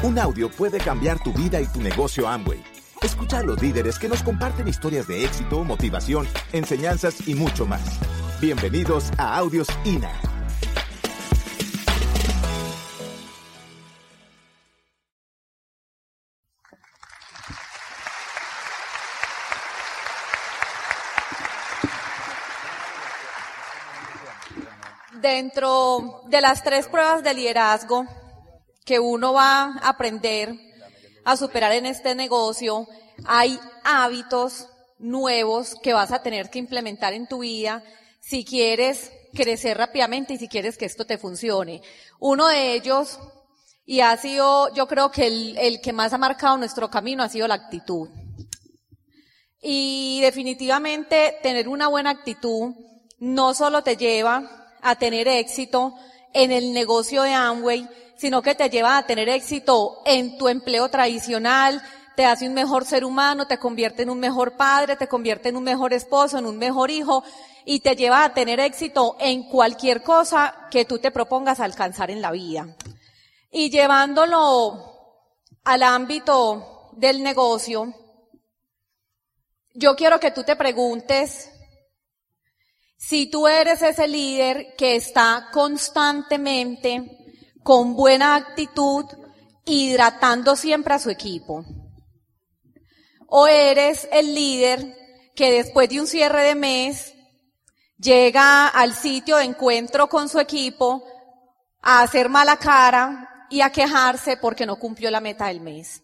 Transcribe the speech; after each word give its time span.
Un 0.00 0.16
audio 0.16 0.48
puede 0.48 0.78
cambiar 0.78 1.20
tu 1.20 1.32
vida 1.32 1.60
y 1.60 1.66
tu 1.66 1.80
negocio 1.80 2.28
Amway. 2.28 2.62
Escucha 3.02 3.38
a 3.38 3.42
los 3.42 3.60
líderes 3.60 3.98
que 3.98 4.08
nos 4.08 4.22
comparten 4.22 4.68
historias 4.68 5.08
de 5.08 5.24
éxito, 5.24 5.64
motivación, 5.64 6.24
enseñanzas 6.52 7.26
y 7.26 7.34
mucho 7.34 7.66
más. 7.66 7.98
Bienvenidos 8.40 9.10
a 9.18 9.36
Audios 9.36 9.66
INA. 9.84 10.12
Dentro 25.20 26.22
de 26.28 26.40
las 26.40 26.62
tres 26.62 26.86
pruebas 26.86 27.24
de 27.24 27.34
liderazgo 27.34 28.06
que 28.88 28.98
uno 28.98 29.34
va 29.34 29.64
a 29.64 29.88
aprender 29.90 30.54
a 31.22 31.36
superar 31.36 31.72
en 31.72 31.84
este 31.84 32.14
negocio, 32.14 32.88
hay 33.26 33.60
hábitos 33.84 34.66
nuevos 34.98 35.74
que 35.82 35.92
vas 35.92 36.10
a 36.10 36.22
tener 36.22 36.48
que 36.48 36.58
implementar 36.58 37.12
en 37.12 37.26
tu 37.26 37.40
vida 37.40 37.84
si 38.18 38.46
quieres 38.46 39.12
crecer 39.34 39.76
rápidamente 39.76 40.32
y 40.32 40.38
si 40.38 40.48
quieres 40.48 40.78
que 40.78 40.86
esto 40.86 41.04
te 41.04 41.18
funcione. 41.18 41.82
Uno 42.18 42.48
de 42.48 42.72
ellos, 42.72 43.18
y 43.84 44.00
ha 44.00 44.16
sido, 44.16 44.72
yo 44.72 44.88
creo 44.88 45.10
que 45.10 45.26
el, 45.26 45.58
el 45.58 45.82
que 45.82 45.92
más 45.92 46.14
ha 46.14 46.18
marcado 46.18 46.56
nuestro 46.56 46.88
camino 46.88 47.22
ha 47.22 47.28
sido 47.28 47.46
la 47.46 47.56
actitud. 47.56 48.08
Y 49.60 50.20
definitivamente 50.22 51.36
tener 51.42 51.68
una 51.68 51.88
buena 51.88 52.08
actitud 52.08 52.72
no 53.18 53.52
solo 53.52 53.82
te 53.82 53.98
lleva 53.98 54.70
a 54.80 54.96
tener 54.96 55.28
éxito 55.28 55.94
en 56.32 56.52
el 56.52 56.72
negocio 56.72 57.22
de 57.24 57.34
Amway, 57.34 57.86
sino 58.18 58.42
que 58.42 58.54
te 58.54 58.68
lleva 58.68 58.98
a 58.98 59.06
tener 59.06 59.28
éxito 59.28 60.02
en 60.04 60.36
tu 60.36 60.48
empleo 60.48 60.88
tradicional, 60.90 61.82
te 62.16 62.26
hace 62.26 62.48
un 62.48 62.54
mejor 62.54 62.84
ser 62.84 63.04
humano, 63.04 63.46
te 63.46 63.58
convierte 63.58 64.02
en 64.02 64.10
un 64.10 64.18
mejor 64.18 64.56
padre, 64.56 64.96
te 64.96 65.06
convierte 65.06 65.50
en 65.50 65.56
un 65.56 65.62
mejor 65.62 65.92
esposo, 65.92 66.36
en 66.36 66.46
un 66.46 66.58
mejor 66.58 66.90
hijo 66.90 67.22
y 67.64 67.78
te 67.78 67.94
lleva 67.94 68.24
a 68.24 68.34
tener 68.34 68.58
éxito 68.58 69.16
en 69.20 69.44
cualquier 69.44 70.02
cosa 70.02 70.66
que 70.68 70.84
tú 70.84 70.98
te 70.98 71.12
propongas 71.12 71.60
alcanzar 71.60 72.10
en 72.10 72.20
la 72.20 72.32
vida. 72.32 72.66
Y 73.52 73.70
llevándolo 73.70 74.84
al 75.62 75.82
ámbito 75.84 76.90
del 76.96 77.22
negocio, 77.22 77.94
yo 79.74 79.94
quiero 79.94 80.18
que 80.18 80.32
tú 80.32 80.42
te 80.42 80.56
preguntes 80.56 81.52
si 82.96 83.30
tú 83.30 83.46
eres 83.46 83.80
ese 83.80 84.08
líder 84.08 84.74
que 84.76 84.96
está 84.96 85.50
constantemente 85.52 87.17
con 87.68 87.94
buena 87.94 88.34
actitud, 88.34 89.04
hidratando 89.66 90.56
siempre 90.56 90.94
a 90.94 90.98
su 90.98 91.10
equipo. 91.10 91.66
O 93.26 93.46
eres 93.46 94.08
el 94.10 94.34
líder 94.34 94.96
que 95.36 95.50
después 95.50 95.90
de 95.90 96.00
un 96.00 96.06
cierre 96.06 96.44
de 96.44 96.54
mes 96.54 97.12
llega 97.98 98.68
al 98.68 98.94
sitio 98.94 99.36
de 99.36 99.44
encuentro 99.44 100.08
con 100.08 100.30
su 100.30 100.40
equipo 100.40 101.04
a 101.82 102.00
hacer 102.00 102.30
mala 102.30 102.56
cara 102.56 103.46
y 103.50 103.60
a 103.60 103.68
quejarse 103.68 104.38
porque 104.38 104.64
no 104.64 104.78
cumplió 104.78 105.10
la 105.10 105.20
meta 105.20 105.48
del 105.48 105.60
mes. 105.60 106.02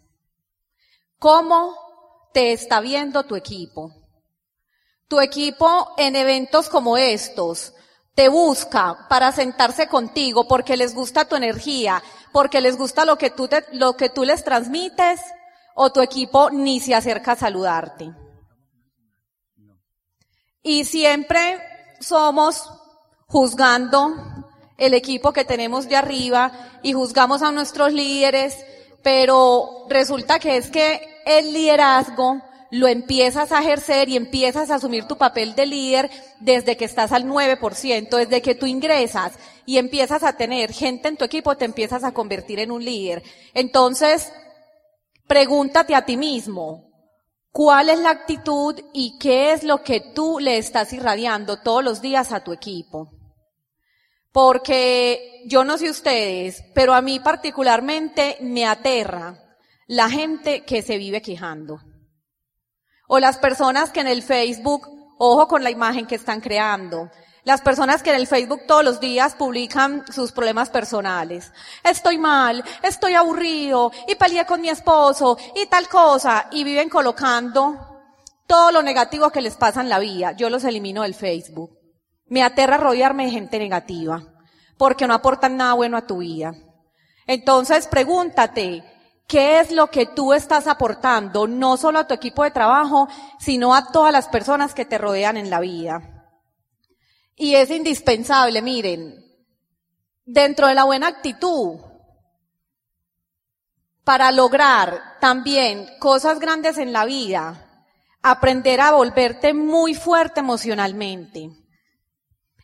¿Cómo 1.19 1.75
te 2.35 2.53
está 2.53 2.83
viendo 2.83 3.25
tu 3.25 3.37
equipo? 3.37 3.91
Tu 5.09 5.19
equipo 5.19 5.95
en 5.97 6.15
eventos 6.15 6.69
como 6.69 6.99
estos 6.99 7.73
te 8.15 8.29
busca 8.29 9.07
para 9.09 9.33
sentarse 9.33 9.89
contigo 9.89 10.47
porque 10.47 10.77
les 10.77 10.95
gusta 10.95 11.25
tu 11.25 11.37
energía, 11.37 12.03
porque 12.33 12.61
les 12.61 12.77
gusta 12.77 13.05
lo 13.05 13.19
que 13.19 13.31
tú, 13.31 13.49
te, 13.49 13.65
lo 13.73 13.97
que 13.97 14.09
tú 14.09 14.25
les 14.25 14.45
transmites 14.45 15.21
o 15.75 15.91
tu 15.91 16.01
equipo 16.01 16.51
ni 16.51 16.81
se 16.81 16.95
acerca 16.95 17.33
a 17.33 17.37
saludarte. 17.37 18.13
Y 20.63 20.85
siempre 20.85 21.61
somos 22.01 22.71
juzgando 23.27 24.15
el 24.79 24.95
equipo 24.95 25.33
que 25.33 25.45
tenemos 25.45 25.89
de 25.89 25.97
arriba 25.97 26.53
y 26.83 26.93
juzgamos 26.93 27.43
a 27.43 27.53
nuestros 27.53 27.93
líderes, 27.93 28.65
pero 29.03 29.87
resulta 29.89 30.39
que 30.39 30.57
es 30.57 30.71
que 30.71 31.23
el 31.27 31.53
liderazgo 31.53 32.41
lo 32.75 32.89
empiezas 32.89 33.53
a 33.53 33.61
ejercer 33.61 34.09
y 34.09 34.17
empiezas 34.17 34.69
a 34.69 34.75
asumir 34.75 35.05
tu 35.05 35.17
papel 35.17 35.55
de 35.55 35.65
líder 35.65 36.11
desde 36.41 36.77
que 36.77 36.85
estás 36.85 37.13
al 37.13 37.25
9%, 37.25 38.17
desde 38.17 38.43
que 38.43 38.57
tú 38.57 38.67
ingresas 38.67 39.35
y 39.65 39.79
empiezas 39.79 40.25
a 40.25 40.37
tener 40.37 40.73
gente 40.73 41.07
en 41.07 41.17
tu 41.17 41.25
equipo, 41.25 41.57
te 41.57 41.67
empiezas 41.67 42.03
a 42.03 42.11
convertir 42.11 42.59
en 42.59 42.73
un 42.73 42.85
líder. 42.85 43.23
Entonces, 43.55 44.33
pregúntate 45.29 45.95
a 45.95 46.05
ti 46.05 46.17
mismo, 46.17 46.91
¿cuál 47.53 47.91
es 47.91 48.01
la 48.01 48.11
actitud 48.11 48.75
y 48.93 49.19
qué 49.21 49.53
es 49.53 49.63
lo 49.63 49.85
que 49.85 50.01
tú 50.13 50.41
le 50.41 50.59
estás 50.59 50.93
irradiando 50.93 51.61
todos 51.61 51.85
los 51.85 52.03
días 52.03 52.33
a 52.33 52.43
tu 52.43 52.53
equipo? 52.53 53.13
Porque 54.33 55.45
yo 55.47 55.63
no 55.63 55.79
sé 55.79 55.91
ustedes, 55.91 56.65
pero 56.75 56.93
a 56.93 57.03
mí 57.03 57.21
particularmente 57.21 58.37
me 58.41 58.67
aterra 58.67 59.39
la 59.87 60.11
gente 60.11 60.65
que 60.65 60.83
se 60.83 60.99
vive 60.99 61.23
quejando. 61.23 61.79
O 63.07 63.19
las 63.19 63.39
personas 63.39 63.91
que 63.91 64.01
en 64.01 64.09
el 64.09 64.23
Facebook, 64.23 64.89
ojo 65.19 65.49
con 65.49 65.63
la 65.63 65.71
imagen 65.71 66.07
que 66.07 66.15
están 66.15 66.41
creando, 66.41 67.11
las 67.45 67.61
personas 67.61 68.03
que 68.03 68.11
en 68.11 68.17
el 68.17 68.27
Facebook 68.27 68.63
todos 68.67 68.83
los 68.83 69.01
días 69.01 69.35
publican 69.35 70.05
sus 70.11 70.33
problemas 70.33 70.71
personales. 70.71 71.53
Estoy 71.83 72.17
mal, 72.17 72.65
estoy 72.83 73.15
aburrido, 73.15 73.93
y 74.09 74.15
peleé 74.15 74.47
con 74.47 74.63
mi 74.63 74.71
esposo, 74.71 75.37
y 75.55 75.67
tal 75.67 75.89
cosa, 75.89 76.49
y 76.51 76.65
viven 76.65 76.89
colocando 76.89 77.77
todo 78.47 78.73
lo 78.73 78.83
negativo 78.83 79.31
que 79.31 79.43
les 79.43 79.57
pasa 79.57 79.83
en 79.83 79.91
la 79.91 79.99
vida. 79.99 80.33
Yo 80.33 80.49
los 80.49 80.65
elimino 80.65 81.03
del 81.03 81.15
Facebook. 81.15 81.79
Me 82.27 82.43
aterra 82.43 82.79
rodearme 82.79 83.27
de 83.27 83.33
gente 83.33 83.59
negativa, 83.59 84.23
porque 84.79 85.07
no 85.07 85.13
aportan 85.13 85.59
nada 85.59 85.75
bueno 85.75 85.99
a 85.99 86.07
tu 86.07 86.19
vida. 86.19 86.55
Entonces 87.27 87.87
pregúntate, 87.87 88.85
¿Qué 89.27 89.61
es 89.61 89.71
lo 89.71 89.91
que 89.91 90.07
tú 90.07 90.35
estás 90.35 90.67
aportando, 90.67 91.47
no 91.47 91.77
solo 91.77 91.99
a 91.99 92.07
tu 92.07 92.13
equipo 92.13 92.45
de 92.45 92.51
trabajo, 92.51 93.09
sino 93.39 93.75
a 93.75 93.91
todas 93.91 94.13
las 94.13 94.29
personas 94.29 94.75
que 94.75 94.85
te 94.85 94.99
rodean 94.99 95.37
en 95.37 95.49
la 95.49 95.61
vida? 95.61 96.29
Y 97.35 97.55
es 97.55 97.71
indispensable, 97.71 98.61
miren, 98.61 99.25
dentro 100.25 100.67
de 100.67 100.75
la 100.75 100.85
buena 100.85 101.09
actitud, 101.09 101.81
para 104.05 104.31
lograr 104.31 105.19
también 105.21 105.89
cosas 105.99 106.39
grandes 106.39 106.77
en 106.77 106.93
la 106.93 107.07
vida, 107.07 107.89
aprender 108.23 108.83
a 108.83 108.93
volverte 108.93 109.55
muy 109.55 109.95
fuerte 109.95 110.41
emocionalmente. 110.41 111.51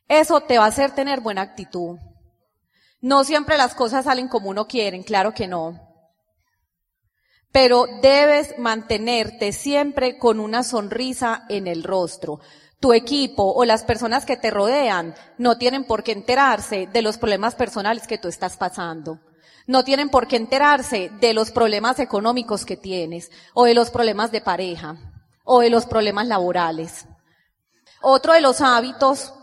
Eso 0.06 0.42
te 0.42 0.58
va 0.58 0.66
a 0.66 0.68
hacer 0.68 0.90
tener 0.90 1.20
buena 1.20 1.40
actitud. 1.40 1.98
No 3.00 3.24
siempre 3.24 3.56
las 3.56 3.74
cosas 3.74 4.04
salen 4.04 4.28
como 4.28 4.50
uno 4.50 4.66
quiere, 4.66 5.02
claro 5.02 5.32
que 5.32 5.48
no 5.48 5.89
pero 7.52 7.86
debes 8.00 8.58
mantenerte 8.58 9.52
siempre 9.52 10.18
con 10.18 10.40
una 10.40 10.62
sonrisa 10.62 11.44
en 11.48 11.66
el 11.66 11.82
rostro. 11.82 12.40
Tu 12.78 12.92
equipo 12.92 13.52
o 13.52 13.64
las 13.64 13.84
personas 13.84 14.24
que 14.24 14.36
te 14.36 14.50
rodean 14.50 15.14
no 15.36 15.58
tienen 15.58 15.84
por 15.84 16.02
qué 16.02 16.12
enterarse 16.12 16.88
de 16.92 17.02
los 17.02 17.18
problemas 17.18 17.54
personales 17.54 18.06
que 18.06 18.18
tú 18.18 18.28
estás 18.28 18.56
pasando. 18.56 19.20
No 19.66 19.84
tienen 19.84 20.08
por 20.08 20.26
qué 20.26 20.36
enterarse 20.36 21.10
de 21.20 21.34
los 21.34 21.50
problemas 21.50 21.98
económicos 21.98 22.64
que 22.64 22.76
tienes 22.76 23.30
o 23.52 23.64
de 23.64 23.74
los 23.74 23.90
problemas 23.90 24.32
de 24.32 24.40
pareja 24.40 24.96
o 25.44 25.60
de 25.60 25.70
los 25.70 25.86
problemas 25.86 26.26
laborales. 26.26 27.06
Otro 28.00 28.32
de 28.32 28.40
los 28.40 28.60
hábitos 28.62 29.34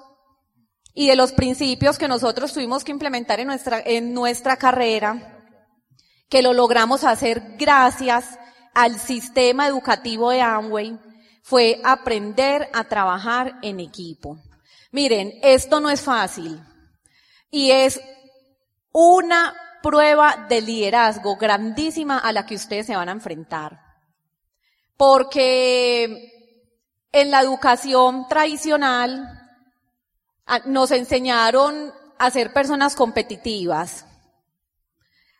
y 0.94 1.08
de 1.08 1.16
los 1.16 1.32
principios 1.32 2.00
que 2.00 2.08
nosotros 2.08 2.54
tuvimos 2.54 2.84
que 2.84 2.92
implementar 2.92 3.40
en 3.40 3.48
nuestra, 3.48 3.80
en 3.86 4.14
nuestra 4.16 4.58
carrera 4.58 5.37
que 6.30 6.42
lo 6.42 6.54
logramos 6.54 7.04
hacer 7.04 7.56
gracias 7.58 8.38
al 8.74 9.00
sistema 9.00 9.68
educativo 9.68 10.30
de 10.32 10.42
Amway, 10.42 11.00
fue 11.42 11.80
aprender 11.84 12.70
a 12.74 12.84
trabajar 12.84 13.58
en 13.62 13.80
equipo. 13.80 14.38
Miren, 14.92 15.34
esto 15.42 15.80
no 15.80 15.90
es 15.90 16.02
fácil 16.02 16.62
y 17.50 17.72
es 17.72 18.02
una 18.92 19.56
prueba 19.82 20.48
de 20.50 20.62
liderazgo 20.62 21.38
grandísima 21.38 22.18
a 22.18 22.32
la 22.32 22.46
que 22.46 22.56
ustedes 22.56 22.88
se 22.88 22.96
van 22.96 23.10
a 23.10 23.14
enfrentar. 23.14 23.80
Porque 24.98 26.34
en 27.12 27.32
la 27.32 27.42
educación 27.42 28.28
tradicional 28.28 29.38
nos 30.66 30.92
enseñaron 30.92 31.94
a 32.18 32.32
ser 32.32 32.54
personas 32.54 32.96
competitivas, 32.96 34.07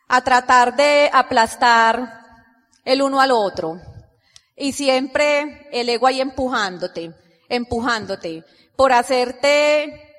a 0.08 0.22
tratar 0.22 0.74
de 0.74 1.10
aplastar 1.12 2.26
el 2.84 3.02
uno 3.02 3.20
al 3.20 3.30
otro. 3.30 3.80
Y 4.56 4.72
siempre 4.72 5.68
el 5.70 5.88
ego 5.88 6.06
ahí 6.06 6.20
empujándote, 6.20 7.14
empujándote, 7.48 8.44
por 8.76 8.92
hacerte, 8.92 10.14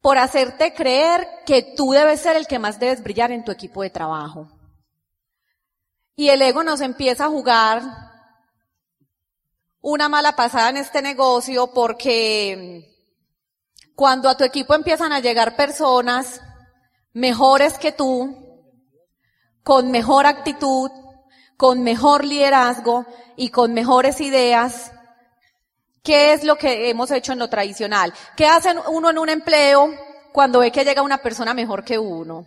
por 0.00 0.18
hacerte 0.18 0.72
creer 0.72 1.26
que 1.44 1.74
tú 1.76 1.90
debes 1.90 2.20
ser 2.20 2.36
el 2.36 2.46
que 2.46 2.58
más 2.58 2.78
debes 2.78 3.02
brillar 3.02 3.32
en 3.32 3.44
tu 3.44 3.52
equipo 3.52 3.82
de 3.82 3.90
trabajo. 3.90 4.48
Y 6.16 6.28
el 6.28 6.40
ego 6.40 6.62
nos 6.62 6.80
empieza 6.80 7.26
a 7.26 7.30
jugar 7.30 7.82
una 9.80 10.08
mala 10.08 10.34
pasada 10.36 10.70
en 10.70 10.78
este 10.78 11.02
negocio 11.02 11.66
porque 11.74 12.90
cuando 13.94 14.28
a 14.28 14.36
tu 14.36 14.44
equipo 14.44 14.74
empiezan 14.74 15.12
a 15.12 15.20
llegar 15.20 15.56
personas 15.56 16.40
mejores 17.12 17.78
que 17.78 17.92
tú, 17.92 18.43
con 19.64 19.90
mejor 19.90 20.26
actitud, 20.26 20.90
con 21.56 21.82
mejor 21.82 22.24
liderazgo 22.24 23.06
y 23.34 23.48
con 23.48 23.72
mejores 23.72 24.20
ideas, 24.20 24.92
¿qué 26.02 26.34
es 26.34 26.44
lo 26.44 26.56
que 26.56 26.90
hemos 26.90 27.10
hecho 27.10 27.32
en 27.32 27.38
lo 27.38 27.48
tradicional? 27.48 28.12
¿Qué 28.36 28.46
hace 28.46 28.74
uno 28.88 29.10
en 29.10 29.18
un 29.18 29.30
empleo 29.30 29.90
cuando 30.32 30.60
ve 30.60 30.70
que 30.70 30.84
llega 30.84 31.02
una 31.02 31.18
persona 31.18 31.54
mejor 31.54 31.82
que 31.82 31.98
uno? 31.98 32.44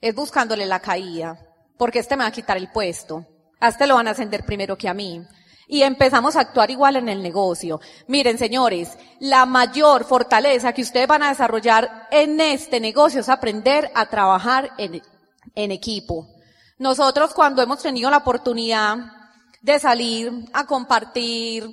Es 0.00 0.14
buscándole 0.14 0.66
la 0.66 0.80
caída, 0.80 1.38
porque 1.78 2.00
este 2.00 2.16
me 2.16 2.24
va 2.24 2.28
a 2.28 2.32
quitar 2.32 2.58
el 2.58 2.70
puesto. 2.70 3.26
A 3.58 3.68
este 3.68 3.86
lo 3.86 3.94
van 3.94 4.08
a 4.08 4.10
ascender 4.10 4.44
primero 4.44 4.76
que 4.76 4.88
a 4.88 4.94
mí 4.94 5.26
y 5.68 5.84
empezamos 5.84 6.36
a 6.36 6.40
actuar 6.40 6.70
igual 6.70 6.96
en 6.96 7.08
el 7.08 7.22
negocio. 7.22 7.80
Miren, 8.06 8.36
señores, 8.36 8.90
la 9.20 9.46
mayor 9.46 10.04
fortaleza 10.04 10.74
que 10.74 10.82
ustedes 10.82 11.06
van 11.06 11.22
a 11.22 11.30
desarrollar 11.30 12.08
en 12.10 12.38
este 12.42 12.78
negocio 12.78 13.20
es 13.20 13.30
aprender 13.30 13.90
a 13.94 14.04
trabajar 14.04 14.72
en, 14.76 15.00
en 15.54 15.70
equipo. 15.70 16.28
Nosotros 16.78 17.34
cuando 17.34 17.62
hemos 17.62 17.80
tenido 17.82 18.10
la 18.10 18.18
oportunidad 18.18 18.96
de 19.60 19.78
salir 19.78 20.50
a 20.52 20.66
compartir 20.66 21.68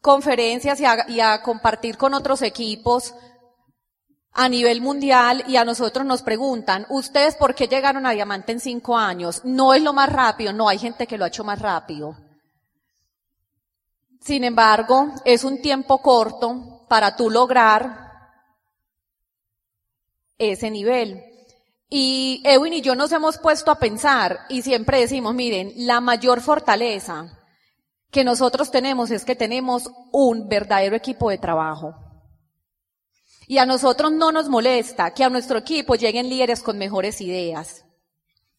conferencias 0.00 0.80
y 0.80 1.20
a, 1.20 1.42
compartir 1.42 1.96
con 1.98 2.14
otros 2.14 2.42
equipos, 2.42 3.14
a 4.32 4.48
nivel 4.48 4.80
mundial 4.80 5.44
y 5.46 5.56
a 5.56 5.64
nosotros 5.64 6.06
nos 6.06 6.22
preguntan, 6.22 6.86
¿ustedes 6.88 7.36
por 7.36 7.54
qué 7.54 7.66
llegaron 7.66 8.06
a 8.06 8.12
diamante 8.12 8.52
en 8.52 8.60
cinco 8.60 8.96
años? 8.96 9.42
No 9.44 9.74
es 9.74 9.82
lo 9.82 9.92
más 9.92 10.10
rápido, 10.10 10.52
no, 10.52 10.68
hay 10.68 10.78
gente 10.78 11.06
que 11.06 11.18
lo 11.18 11.24
ha 11.24 11.28
hecho 11.28 11.44
más 11.44 11.58
rápido. 11.58 12.16
Sin 14.20 14.44
embargo, 14.44 15.08
es 15.24 15.44
un 15.44 15.60
tiempo 15.60 15.98
corto 15.98 16.86
para 16.88 17.16
tú 17.16 17.28
lograr 17.28 18.10
ese 20.38 20.70
nivel. 20.70 21.29
Y 21.92 22.40
Edwin 22.44 22.74
y 22.74 22.82
yo 22.82 22.94
nos 22.94 23.10
hemos 23.10 23.36
puesto 23.36 23.72
a 23.72 23.80
pensar 23.80 24.46
y 24.48 24.62
siempre 24.62 25.00
decimos, 25.00 25.34
miren, 25.34 25.72
la 25.74 26.00
mayor 26.00 26.40
fortaleza 26.40 27.36
que 28.12 28.22
nosotros 28.22 28.70
tenemos 28.70 29.10
es 29.10 29.24
que 29.24 29.34
tenemos 29.34 29.90
un 30.12 30.48
verdadero 30.48 30.94
equipo 30.94 31.30
de 31.30 31.38
trabajo. 31.38 31.96
Y 33.48 33.58
a 33.58 33.66
nosotros 33.66 34.12
no 34.12 34.30
nos 34.30 34.48
molesta 34.48 35.12
que 35.12 35.24
a 35.24 35.28
nuestro 35.28 35.58
equipo 35.58 35.96
lleguen 35.96 36.28
líderes 36.28 36.62
con 36.62 36.78
mejores 36.78 37.20
ideas. 37.20 37.84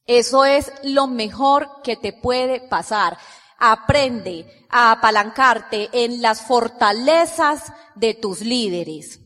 Eso 0.06 0.44
es 0.44 0.70
lo 0.84 1.08
mejor 1.08 1.82
que 1.86 1.96
te 1.96 2.12
puede 2.12 2.60
pasar. 2.60 3.18
Aprende 3.58 4.46
a 4.70 4.92
apalancarte 4.92 5.90
en 5.94 6.22
las 6.22 6.42
fortalezas 6.42 7.72
de 7.96 8.14
tus 8.14 8.42
líderes 8.42 9.22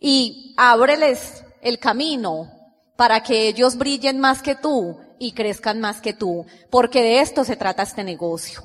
y 0.00 0.54
ábreles 0.56 1.44
el 1.62 1.78
camino 1.78 2.57
para 2.98 3.22
que 3.22 3.46
ellos 3.46 3.76
brillen 3.76 4.18
más 4.18 4.42
que 4.42 4.56
tú 4.56 4.98
y 5.20 5.30
crezcan 5.30 5.78
más 5.78 6.00
que 6.00 6.14
tú, 6.14 6.44
porque 6.68 7.00
de 7.00 7.20
esto 7.20 7.44
se 7.44 7.54
trata 7.54 7.84
este 7.84 8.02
negocio. 8.02 8.60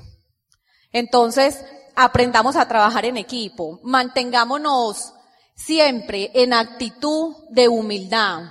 Entonces, 0.91 1.63
aprendamos 1.95 2.56
a 2.56 2.68
trabajar 2.68 3.06
en 3.06 3.18
equipo, 3.18 3.80
mantengámonos 3.83 5.13
siempre 5.56 6.31
en 6.33 6.51
actitud 6.51 7.35
de 7.51 7.68
humildad, 7.68 8.45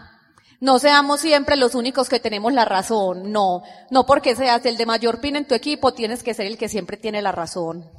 no 0.61 0.79
seamos 0.79 1.21
siempre 1.21 1.57
los 1.57 1.75
únicos 1.75 2.09
que 2.09 2.21
tenemos 2.21 2.53
la 2.53 2.65
razón. 2.65 3.33
No, 3.33 3.65
no 3.91 4.07
porque 4.07 4.37
seas 4.37 4.65
el 4.65 4.77
de 4.77 4.87
mayor 4.87 5.21
pin 5.21 5.35
en 5.35 5.49
tu 5.49 5.57
equipo, 5.57 5.93
tienes 5.93 6.23
que 6.23 6.35
ser 6.35 6.47
el 6.47 6.57
que 6.57 6.69
siempre 6.69 6.97
tiene 6.97 7.21
la 7.23 7.33
razón. 7.33 7.91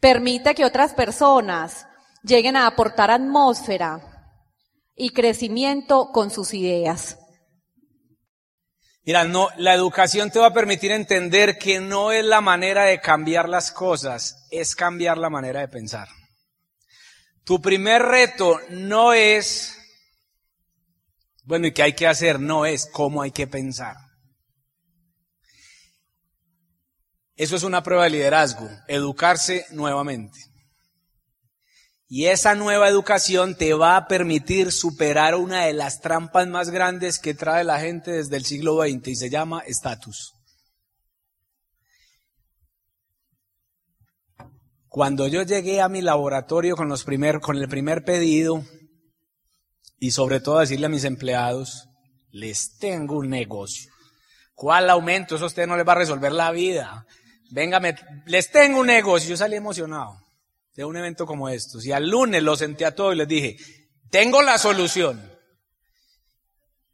Permite 0.00 0.54
que 0.54 0.64
otras 0.64 0.94
personas 0.94 1.86
lleguen 2.22 2.56
a 2.56 2.66
aportar 2.66 3.10
atmósfera 3.10 4.13
y 4.96 5.10
crecimiento 5.10 6.10
con 6.12 6.30
sus 6.30 6.54
ideas. 6.54 7.18
Mira, 9.04 9.24
no, 9.24 9.48
la 9.58 9.74
educación 9.74 10.30
te 10.30 10.38
va 10.38 10.46
a 10.46 10.54
permitir 10.54 10.90
entender 10.90 11.58
que 11.58 11.80
no 11.80 12.10
es 12.10 12.24
la 12.24 12.40
manera 12.40 12.84
de 12.84 13.00
cambiar 13.00 13.48
las 13.48 13.70
cosas, 13.70 14.46
es 14.50 14.74
cambiar 14.74 15.18
la 15.18 15.28
manera 15.28 15.60
de 15.60 15.68
pensar. 15.68 16.08
Tu 17.44 17.60
primer 17.60 18.00
reto 18.02 18.58
no 18.70 19.12
es 19.12 19.76
bueno, 21.46 21.66
¿y 21.66 21.72
qué 21.72 21.82
hay 21.82 21.92
que 21.92 22.06
hacer? 22.06 22.40
No 22.40 22.64
es 22.64 22.88
cómo 22.90 23.20
hay 23.20 23.30
que 23.30 23.46
pensar. 23.46 23.96
Eso 27.36 27.56
es 27.56 27.64
una 27.64 27.82
prueba 27.82 28.04
de 28.04 28.10
liderazgo, 28.10 28.68
educarse 28.88 29.66
nuevamente. 29.70 30.38
Y 32.06 32.26
esa 32.26 32.54
nueva 32.54 32.88
educación 32.88 33.56
te 33.56 33.72
va 33.72 33.96
a 33.96 34.06
permitir 34.08 34.72
superar 34.72 35.34
una 35.34 35.64
de 35.64 35.72
las 35.72 36.00
trampas 36.00 36.46
más 36.46 36.70
grandes 36.70 37.18
que 37.18 37.34
trae 37.34 37.64
la 37.64 37.80
gente 37.80 38.12
desde 38.12 38.36
el 38.36 38.44
siglo 38.44 38.82
XX 38.82 39.08
y 39.08 39.16
se 39.16 39.30
llama 39.30 39.62
estatus. 39.66 40.34
Cuando 44.88 45.26
yo 45.26 45.42
llegué 45.42 45.80
a 45.80 45.88
mi 45.88 46.02
laboratorio 46.02 46.76
con, 46.76 46.94
primer, 47.04 47.40
el 47.54 47.68
primer 47.68 48.04
pedido, 48.04 48.64
y 49.98 50.10
sobre 50.10 50.38
todo 50.38 50.58
decirle 50.58 50.86
a 50.86 50.90
mis 50.90 51.04
empleados, 51.04 51.88
les 52.30 52.76
tengo 52.78 53.16
un 53.16 53.30
negocio. 53.30 53.90
¿Cuál 54.54 54.90
aumento? 54.90 55.34
Eso 55.34 55.44
a 55.44 55.48
usted 55.48 55.66
no 55.66 55.76
les 55.76 55.88
va 55.88 55.92
a 55.92 55.96
resolver 55.96 56.30
la 56.30 56.52
vida. 56.52 57.06
Véngame, 57.50 57.96
les 58.26 58.50
tengo 58.50 58.80
un 58.80 58.86
negocio. 58.86 59.30
Yo 59.30 59.36
salí 59.36 59.56
emocionado 59.56 60.23
de 60.74 60.84
un 60.84 60.96
evento 60.96 61.26
como 61.26 61.48
estos. 61.48 61.84
Y 61.86 61.92
al 61.92 62.08
lunes 62.08 62.42
lo 62.42 62.56
senté 62.56 62.84
a 62.84 62.94
todos 62.94 63.14
y 63.14 63.18
les 63.18 63.28
dije, 63.28 63.56
tengo 64.10 64.42
la 64.42 64.58
solución. 64.58 65.30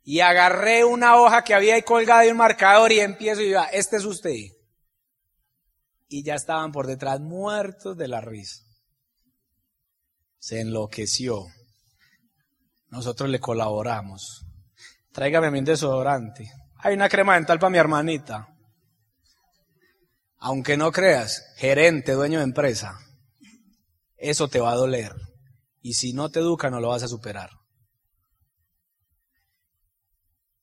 Y 0.03 0.21
agarré 0.21 0.85
una 0.85 1.17
hoja 1.17 1.43
que 1.45 1.55
había 1.55 1.75
ahí 1.75 1.83
colgada 1.83 2.23
de 2.23 2.33
un 2.33 2.39
marcador 2.39 2.93
y 2.93 3.01
empiezo 3.01 3.43
y 3.43 3.47
digo, 3.47 3.63
este 3.73 3.97
es 3.97 4.05
usted. 4.05 4.35
Y 6.09 6.25
ya 6.25 6.35
estaban 6.35 6.73
por 6.73 6.87
detrás 6.87 7.21
muertos 7.21 7.97
de 7.97 8.09
la 8.09 8.21
risa. 8.21 8.63
Se 10.39 10.61
enloqueció. 10.61 11.47
Nosotros 12.89 13.29
le 13.29 13.39
colaboramos. 13.39 14.45
Tráigame 15.13 15.49
a 15.49 15.51
mi 15.51 15.61
desodorante. 15.61 16.51
Hay 16.79 16.95
una 16.95 17.09
crema 17.09 17.35
dental 17.35 17.59
para 17.59 17.71
mi 17.71 17.79
hermanita. 17.79 18.49
Aunque 20.39 20.77
no 20.77 20.91
creas, 20.91 21.45
gerente, 21.57 22.13
dueño 22.13 22.39
de 22.39 22.45
empresa, 22.45 22.99
eso 24.21 24.49
te 24.49 24.61
va 24.61 24.73
a 24.73 24.77
doler. 24.77 25.15
Y 25.81 25.95
si 25.95 26.13
no 26.13 26.31
te 26.31 26.41
educa, 26.41 26.71
no 26.71 26.81
lo 26.81 26.89
vas 26.89 27.03
a 27.03 27.09
superar. 27.09 27.51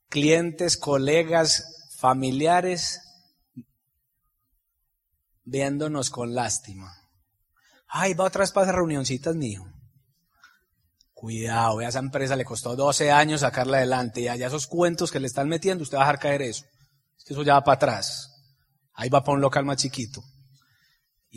Clientes, 0.10 0.78
colegas, 0.78 1.90
familiares, 1.98 3.02
viéndonos 5.44 6.10
con 6.10 6.36
lástima. 6.36 6.94
Ay, 7.88 8.14
va 8.14 8.26
otra 8.26 8.42
vez 8.42 8.52
para 8.52 8.72
reunioncitas 8.72 9.36
mío. 9.36 9.66
Cuidado, 11.14 11.80
a 11.80 11.88
esa 11.88 12.00
empresa 12.00 12.36
le 12.36 12.46
costó 12.46 12.76
12 12.76 13.12
años 13.12 13.42
sacarla 13.42 13.78
adelante 13.78 14.22
y 14.22 14.28
allá 14.28 14.48
esos 14.48 14.68
cuentos 14.68 15.12
que 15.12 15.20
le 15.20 15.26
están 15.26 15.50
metiendo, 15.50 15.84
usted 15.84 15.98
va 15.98 16.04
a 16.04 16.06
dejar 16.06 16.20
caer 16.20 16.42
eso. 16.44 16.66
eso 17.26 17.42
ya 17.42 17.56
va 17.56 17.64
para 17.64 17.76
atrás. 17.76 18.30
Ahí 18.94 19.10
va 19.10 19.24
para 19.24 19.36
un 19.36 19.42
local 19.42 19.66
más 19.66 19.78
chiquito. 19.78 20.22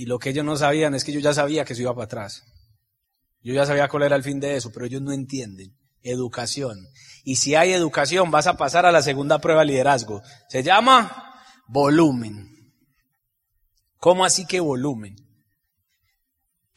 Y 0.01 0.07
lo 0.07 0.19
que 0.19 0.31
ellos 0.31 0.47
no 0.47 0.57
sabían 0.57 0.95
es 0.95 1.05
que 1.05 1.13
yo 1.13 1.21
ya 1.21 1.35
sabía 1.35 1.67
que 1.67 1.75
eso 1.75 1.83
iba 1.83 1.95
para 1.95 2.07
atrás. 2.07 2.43
Yo 3.43 3.53
ya 3.53 3.67
sabía 3.67 3.87
cuál 3.87 4.05
era 4.05 4.17
el 4.17 4.23
fin 4.23 4.41
de 4.41 4.57
eso, 4.57 4.73
pero 4.73 4.87
ellos 4.87 5.03
no 5.03 5.13
entienden. 5.13 5.77
Educación. 6.03 6.89
Y 7.23 7.37
si 7.37 7.55
hay 7.55 7.75
educación, 7.75 8.31
vas 8.31 8.47
a 8.47 8.57
pasar 8.57 8.87
a 8.87 8.93
la 8.93 9.03
segunda 9.03 9.41
prueba 9.41 9.61
de 9.61 9.67
liderazgo. 9.67 10.23
Se 10.49 10.63
llama 10.63 11.45
volumen. 11.69 12.73
¿Cómo 13.99 14.25
así 14.25 14.47
que 14.47 14.61
volumen? 14.61 15.17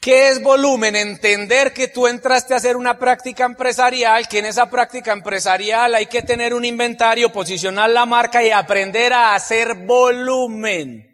¿Qué 0.00 0.28
es 0.28 0.42
volumen? 0.42 0.94
Entender 0.94 1.72
que 1.72 1.88
tú 1.88 2.06
entraste 2.06 2.52
a 2.52 2.58
hacer 2.58 2.76
una 2.76 2.98
práctica 2.98 3.46
empresarial, 3.46 4.28
que 4.28 4.40
en 4.40 4.44
esa 4.44 4.68
práctica 4.68 5.14
empresarial 5.14 5.94
hay 5.94 6.08
que 6.08 6.20
tener 6.20 6.52
un 6.52 6.66
inventario, 6.66 7.32
posicionar 7.32 7.88
la 7.88 8.04
marca 8.04 8.44
y 8.44 8.50
aprender 8.50 9.14
a 9.14 9.34
hacer 9.34 9.86
volumen. 9.86 11.13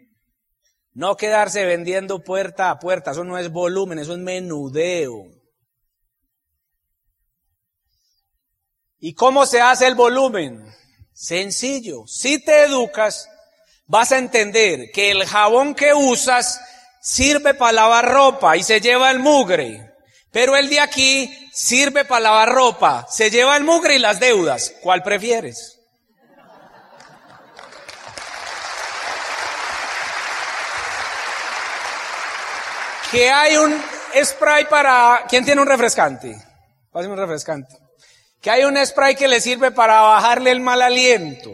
No 0.93 1.15
quedarse 1.15 1.65
vendiendo 1.65 2.23
puerta 2.23 2.69
a 2.69 2.79
puerta, 2.79 3.11
eso 3.11 3.23
no 3.23 3.37
es 3.37 3.51
volumen, 3.51 3.99
eso 3.99 4.13
es 4.13 4.19
menudeo. 4.19 5.25
¿Y 8.99 9.13
cómo 9.13 9.45
se 9.45 9.61
hace 9.61 9.87
el 9.87 9.95
volumen? 9.95 10.63
Sencillo. 11.13 12.05
Si 12.07 12.43
te 12.43 12.63
educas, 12.63 13.27
vas 13.87 14.11
a 14.11 14.19
entender 14.19 14.91
que 14.93 15.11
el 15.11 15.25
jabón 15.25 15.75
que 15.75 15.93
usas 15.93 16.59
sirve 17.01 17.53
para 17.53 17.71
lavar 17.71 18.09
ropa 18.09 18.57
y 18.57 18.63
se 18.63 18.79
lleva 18.79 19.11
el 19.11 19.19
mugre. 19.19 19.91
Pero 20.31 20.55
el 20.55 20.69
de 20.69 20.79
aquí 20.79 21.33
sirve 21.51 22.05
para 22.05 22.21
lavar 22.21 22.49
ropa, 22.49 23.07
se 23.09 23.29
lleva 23.29 23.57
el 23.57 23.63
mugre 23.63 23.95
y 23.95 23.99
las 23.99 24.19
deudas. 24.19 24.73
¿Cuál 24.81 25.03
prefieres? 25.03 25.80
Que 33.11 33.29
hay 33.29 33.57
un 33.57 33.75
spray 34.23 34.65
para... 34.65 35.25
¿Quién 35.27 35.43
tiene 35.43 35.61
un 35.61 35.67
refrescante? 35.67 36.41
Pásame 36.91 37.13
un 37.13 37.19
refrescante. 37.19 37.77
Que 38.41 38.49
hay 38.49 38.63
un 38.63 38.83
spray 38.83 39.15
que 39.15 39.27
le 39.27 39.41
sirve 39.41 39.71
para 39.71 40.01
bajarle 40.01 40.51
el 40.51 40.61
mal 40.61 40.81
aliento. 40.81 41.51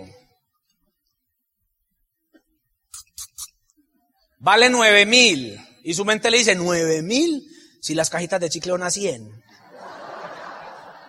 Vale 4.39 4.69
nueve 4.69 5.05
mil. 5.05 5.59
Y 5.83 5.93
su 5.95 6.05
mente 6.05 6.29
le 6.29 6.37
dice, 6.37 6.55
nueve 6.55 7.01
mil, 7.01 7.43
si 7.81 7.95
las 7.95 8.09
cajitas 8.09 8.39
de 8.39 8.49
chicle 8.49 8.73
van 8.73 8.83
a 8.83 8.91
100. 8.91 9.43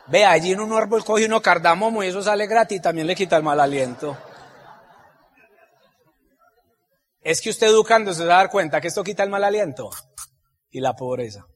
Ve, 0.07 0.25
allí 0.25 0.52
en 0.52 0.61
un 0.61 0.73
árbol 0.73 1.05
coge 1.05 1.26
uno 1.26 1.43
cardamomo 1.43 2.02
y 2.02 2.07
eso 2.07 2.23
sale 2.23 2.47
gratis 2.47 2.78
y 2.78 2.81
también 2.81 3.07
le 3.07 3.14
quita 3.14 3.37
el 3.37 3.43
mal 3.43 3.61
aliento. 3.61 4.17
Es 7.21 7.43
que 7.43 7.50
usted 7.50 7.67
educando 7.67 8.14
se 8.14 8.25
va 8.25 8.35
a 8.35 8.38
dar 8.38 8.50
cuenta 8.50 8.81
que 8.81 8.88
esto 8.88 9.05
quita 9.05 9.23
el 9.23 9.28
mal 9.28 9.45
aliento 9.45 9.90
y 10.71 10.81
la 10.81 10.95
pobreza. 10.95 11.47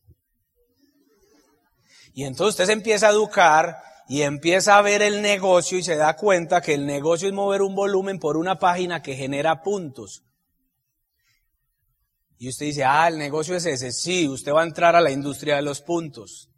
Y 2.15 2.25
entonces 2.25 2.55
usted 2.55 2.67
se 2.67 2.73
empieza 2.73 3.09
a 3.09 3.13
educar 3.13 3.77
y 4.09 4.23
empieza 4.23 4.77
a 4.77 4.83
ver 4.83 5.03
el 5.03 5.23
negocio 5.23 5.79
y 5.79 5.83
se 5.83 5.97
da 5.97 6.17
cuenta 6.17 6.61
que 6.61 6.75
el 6.75 6.87
negocio 6.87 7.29
es 7.29 7.35
mover 7.35 7.63
un 7.63 7.75
volumen 7.75 8.19
por 8.19 8.37
una 8.37 8.59
página 8.59 9.03
que 9.03 9.17
genera 9.17 9.63
puntos. 9.63 10.23
Y 12.37 12.49
usted 12.49 12.67
dice, 12.67 12.85
ah, 12.85 13.09
el 13.09 13.19
negocio 13.19 13.55
es 13.55 13.65
ese. 13.67 13.93
Sí, 13.93 14.29
usted 14.29 14.53
va 14.53 14.63
a 14.63 14.67
entrar 14.67 14.97
a 14.97 15.01
la 15.01 15.13
industria 15.13 15.57
de 15.57 15.63
los 15.63 15.81
puntos. 15.81 16.51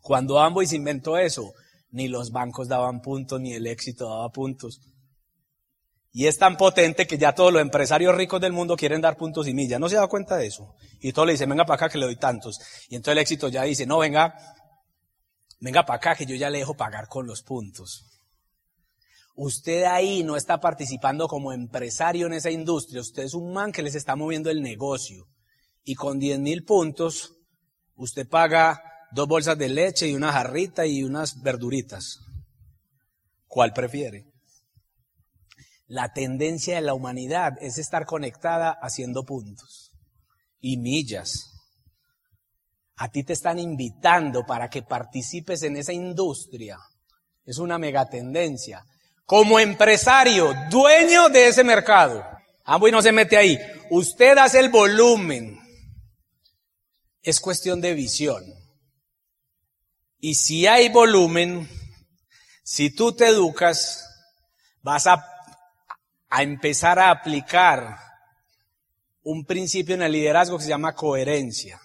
Cuando 0.00 0.40
Amway 0.40 0.66
se 0.66 0.76
inventó 0.76 1.16
eso, 1.16 1.52
ni 1.90 2.08
los 2.08 2.30
bancos 2.30 2.68
daban 2.68 3.00
puntos, 3.00 3.40
ni 3.40 3.54
el 3.54 3.66
éxito 3.66 4.08
daba 4.08 4.28
puntos. 4.30 4.80
Y 6.18 6.26
es 6.26 6.36
tan 6.36 6.56
potente 6.56 7.06
que 7.06 7.16
ya 7.16 7.32
todos 7.32 7.52
los 7.52 7.62
empresarios 7.62 8.12
ricos 8.12 8.40
del 8.40 8.52
mundo 8.52 8.76
quieren 8.76 9.00
dar 9.00 9.16
puntos 9.16 9.46
y 9.46 9.54
millas. 9.54 9.78
¿No 9.78 9.88
se 9.88 9.94
da 9.94 10.08
cuenta 10.08 10.36
de 10.36 10.48
eso? 10.48 10.74
Y 10.98 11.12
todos 11.12 11.26
le 11.26 11.34
dicen, 11.34 11.48
venga 11.48 11.64
para 11.64 11.76
acá 11.76 11.88
que 11.88 11.96
le 11.96 12.06
doy 12.06 12.16
tantos. 12.16 12.58
Y 12.88 12.96
entonces 12.96 13.12
el 13.12 13.18
éxito 13.18 13.46
ya 13.46 13.62
dice, 13.62 13.86
no, 13.86 13.98
venga, 13.98 14.34
venga 15.60 15.86
para 15.86 15.98
acá 15.98 16.16
que 16.16 16.26
yo 16.26 16.34
ya 16.34 16.50
le 16.50 16.58
dejo 16.58 16.74
pagar 16.74 17.06
con 17.06 17.24
los 17.24 17.42
puntos. 17.44 18.04
Usted 19.36 19.84
ahí 19.84 20.24
no 20.24 20.34
está 20.34 20.58
participando 20.58 21.28
como 21.28 21.52
empresario 21.52 22.26
en 22.26 22.32
esa 22.32 22.50
industria. 22.50 23.00
Usted 23.00 23.22
es 23.22 23.34
un 23.34 23.52
man 23.52 23.70
que 23.70 23.84
les 23.84 23.94
está 23.94 24.16
moviendo 24.16 24.50
el 24.50 24.60
negocio. 24.60 25.28
Y 25.84 25.94
con 25.94 26.18
10 26.18 26.40
mil 26.40 26.64
puntos, 26.64 27.36
usted 27.94 28.28
paga 28.28 28.82
dos 29.12 29.28
bolsas 29.28 29.56
de 29.56 29.68
leche 29.68 30.08
y 30.08 30.16
una 30.16 30.32
jarrita 30.32 30.84
y 30.84 31.04
unas 31.04 31.40
verduritas. 31.42 32.18
¿Cuál 33.46 33.72
prefiere? 33.72 34.27
La 35.88 36.12
tendencia 36.12 36.74
de 36.74 36.82
la 36.82 36.92
humanidad 36.92 37.54
es 37.62 37.78
estar 37.78 38.04
conectada 38.04 38.78
haciendo 38.82 39.24
puntos 39.24 39.90
y 40.60 40.76
millas. 40.76 41.54
A 42.96 43.10
ti 43.10 43.24
te 43.24 43.32
están 43.32 43.58
invitando 43.58 44.44
para 44.44 44.68
que 44.68 44.82
participes 44.82 45.62
en 45.62 45.78
esa 45.78 45.94
industria. 45.94 46.78
Es 47.46 47.56
una 47.56 47.78
megatendencia. 47.78 48.84
Como 49.24 49.58
empresario, 49.58 50.54
dueño 50.70 51.30
de 51.30 51.48
ese 51.48 51.64
mercado. 51.64 52.22
Amway 52.64 52.92
no 52.92 53.00
se 53.00 53.12
mete 53.12 53.38
ahí. 53.38 53.58
Usted 53.88 54.36
hace 54.36 54.60
el 54.60 54.68
volumen. 54.68 55.58
Es 57.22 57.40
cuestión 57.40 57.80
de 57.80 57.94
visión. 57.94 58.44
Y 60.20 60.34
si 60.34 60.66
hay 60.66 60.90
volumen, 60.90 61.66
si 62.62 62.90
tú 62.90 63.14
te 63.14 63.28
educas, 63.28 64.04
vas 64.82 65.06
a 65.06 65.37
a 66.30 66.42
empezar 66.42 66.98
a 66.98 67.10
aplicar 67.10 67.96
un 69.22 69.44
principio 69.44 69.94
en 69.94 70.02
el 70.02 70.12
liderazgo 70.12 70.56
que 70.56 70.64
se 70.64 70.70
llama 70.70 70.94
coherencia. 70.94 71.80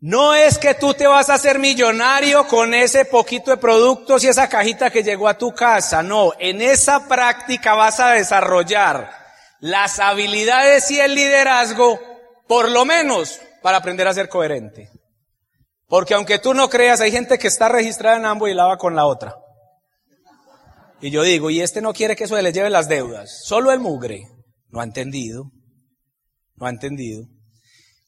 No 0.00 0.34
es 0.34 0.56
que 0.56 0.72
tú 0.72 0.94
te 0.94 1.06
vas 1.06 1.28
a 1.28 1.34
hacer 1.34 1.58
millonario 1.58 2.46
con 2.48 2.72
ese 2.72 3.04
poquito 3.04 3.50
de 3.50 3.58
productos 3.58 4.24
y 4.24 4.28
esa 4.28 4.48
cajita 4.48 4.90
que 4.90 5.02
llegó 5.02 5.28
a 5.28 5.36
tu 5.36 5.52
casa. 5.52 6.02
No, 6.02 6.32
en 6.38 6.62
esa 6.62 7.06
práctica 7.06 7.74
vas 7.74 8.00
a 8.00 8.12
desarrollar 8.12 9.10
las 9.60 9.98
habilidades 9.98 10.90
y 10.90 10.98
el 11.00 11.14
liderazgo, 11.14 12.00
por 12.48 12.70
lo 12.70 12.86
menos, 12.86 13.40
para 13.60 13.76
aprender 13.76 14.08
a 14.08 14.14
ser 14.14 14.30
coherente. 14.30 14.88
Porque 15.86 16.14
aunque 16.14 16.38
tú 16.38 16.54
no 16.54 16.70
creas, 16.70 17.02
hay 17.02 17.10
gente 17.10 17.38
que 17.38 17.48
está 17.48 17.68
registrada 17.68 18.16
en 18.16 18.24
ambos 18.24 18.48
y 18.48 18.54
la 18.54 18.64
va 18.64 18.78
con 18.78 18.96
la 18.96 19.04
otra. 19.04 19.36
Y 21.02 21.10
yo 21.10 21.22
digo, 21.22 21.50
y 21.50 21.60
este 21.60 21.80
no 21.80 21.94
quiere 21.94 22.14
que 22.14 22.24
eso 22.24 22.40
le 22.40 22.52
lleve 22.52 22.68
las 22.68 22.88
deudas, 22.88 23.42
solo 23.44 23.72
el 23.72 23.80
mugre. 23.80 24.28
No 24.68 24.80
ha 24.80 24.84
entendido, 24.84 25.50
no 26.56 26.66
ha 26.66 26.70
entendido. 26.70 27.26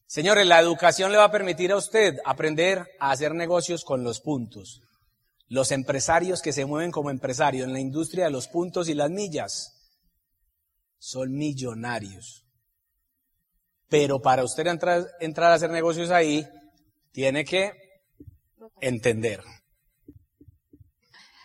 Señores, 0.07 0.47
la 0.47 0.61
educación 0.61 1.11
le 1.11 1.19
va 1.19 1.25
a 1.25 1.31
permitir 1.31 1.73
a 1.73 1.77
usted 1.77 2.17
aprender 2.27 2.87
a 3.01 3.13
hacer 3.13 3.35
negocios 3.35 3.83
con 3.83 4.05
los 4.05 4.21
puntos. 4.21 4.83
Los 5.49 5.73
empresarios 5.73 6.43
que 6.43 6.53
se 6.53 6.67
mueven 6.67 6.91
como 6.91 7.11
empresarios 7.11 7.67
en 7.67 7.73
la 7.73 7.81
industria 7.81 8.27
de 8.27 8.31
los 8.31 8.47
puntos 8.47 8.89
y 8.89 8.95
las 8.95 9.11
millas 9.11 9.73
son 10.99 11.33
millonarios. 11.33 12.45
Pero 13.89 14.21
para 14.21 14.45
usted 14.45 14.67
entrar, 14.67 15.07
entrar 15.21 15.51
a 15.51 15.55
hacer 15.55 15.71
negocios 15.71 16.11
ahí, 16.11 16.47
tiene 17.11 17.45
que 17.45 17.73
entender. 18.81 19.43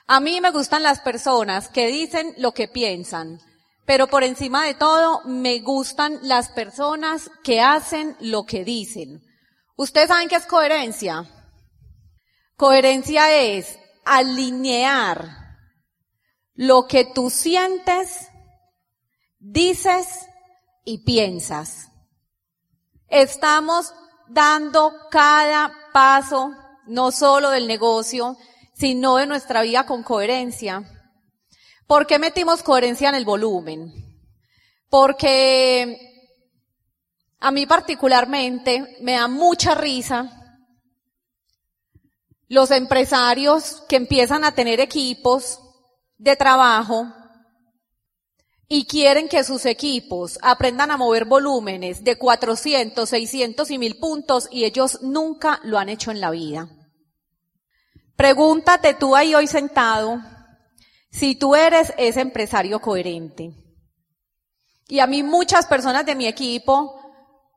A 0.10 0.22
mí 0.22 0.40
me 0.40 0.52
gustan 0.52 0.84
las 0.84 1.02
personas 1.02 1.68
que 1.68 1.88
dicen 1.88 2.34
lo 2.38 2.54
que 2.54 2.70
piensan, 2.70 3.42
pero 3.86 4.08
por 4.08 4.24
encima 4.24 4.64
de 4.64 4.74
todo 4.74 5.22
me 5.26 5.60
gustan 5.60 6.20
las 6.22 6.48
personas 6.48 7.30
que 7.44 7.60
hacen 7.60 8.16
lo 8.22 8.46
que 8.46 8.64
dicen. 8.64 9.22
¿Ustedes 9.76 10.08
saben 10.08 10.30
qué 10.30 10.38
es 10.38 10.46
coherencia? 10.46 11.26
Coherencia 12.56 13.34
es 13.34 13.78
alinear 14.06 15.28
lo 16.54 16.88
que 16.88 17.04
tú 17.04 17.30
sientes, 17.30 18.30
dices 19.40 20.08
y 20.86 21.04
piensas. 21.04 21.90
Estamos 23.10 23.94
dando 24.30 24.94
cada 25.12 25.74
paso, 25.92 26.54
no 26.86 27.12
solo 27.12 27.50
del 27.50 27.68
negocio, 27.68 28.38
sino 28.78 29.18
de 29.18 29.26
nuestra 29.26 29.62
vida 29.62 29.86
con 29.86 30.04
coherencia. 30.04 30.84
¿Por 31.88 32.06
qué 32.06 32.20
metimos 32.20 32.64
coherencia 32.64 33.10
en 33.10 33.16
el 33.16 33.26
volumen? 33.26 33.94
Porque 34.90 35.98
a 37.40 37.52
mí 37.52 37.66
particularmente 37.66 38.98
me 39.02 39.14
da 39.14 39.28
mucha 39.28 39.74
risa 39.74 40.32
los 42.50 42.72
empresarios 42.72 43.84
que 43.90 43.96
empiezan 43.96 44.44
a 44.44 44.54
tener 44.54 44.80
equipos 44.80 45.60
de 46.18 46.36
trabajo 46.36 47.12
y 48.70 48.86
quieren 48.86 49.28
que 49.28 49.44
sus 49.44 49.66
equipos 49.66 50.38
aprendan 50.42 50.92
a 50.92 50.98
mover 50.98 51.26
volúmenes 51.26 52.04
de 52.04 52.18
400, 52.18 53.10
600 53.10 53.72
y 53.72 53.78
1000 53.78 54.00
puntos 54.00 54.48
y 54.52 54.66
ellos 54.66 55.00
nunca 55.02 55.60
lo 55.64 55.80
han 55.80 55.90
hecho 55.90 56.12
en 56.12 56.22
la 56.22 56.32
vida. 56.32 56.70
Pregúntate 58.18 58.96
tú 58.96 59.16
ahí 59.16 59.36
hoy 59.36 59.46
sentado 59.46 60.20
si 61.12 61.36
tú 61.36 61.56
eres 61.56 61.94
ese 61.98 62.20
empresario 62.22 62.82
coherente. 62.82 63.52
Y 64.88 65.00
a 65.00 65.08
mí 65.08 65.22
muchas 65.22 65.68
personas 65.68 66.04
de 66.04 66.16
mi 66.16 66.26
equipo 66.26 67.00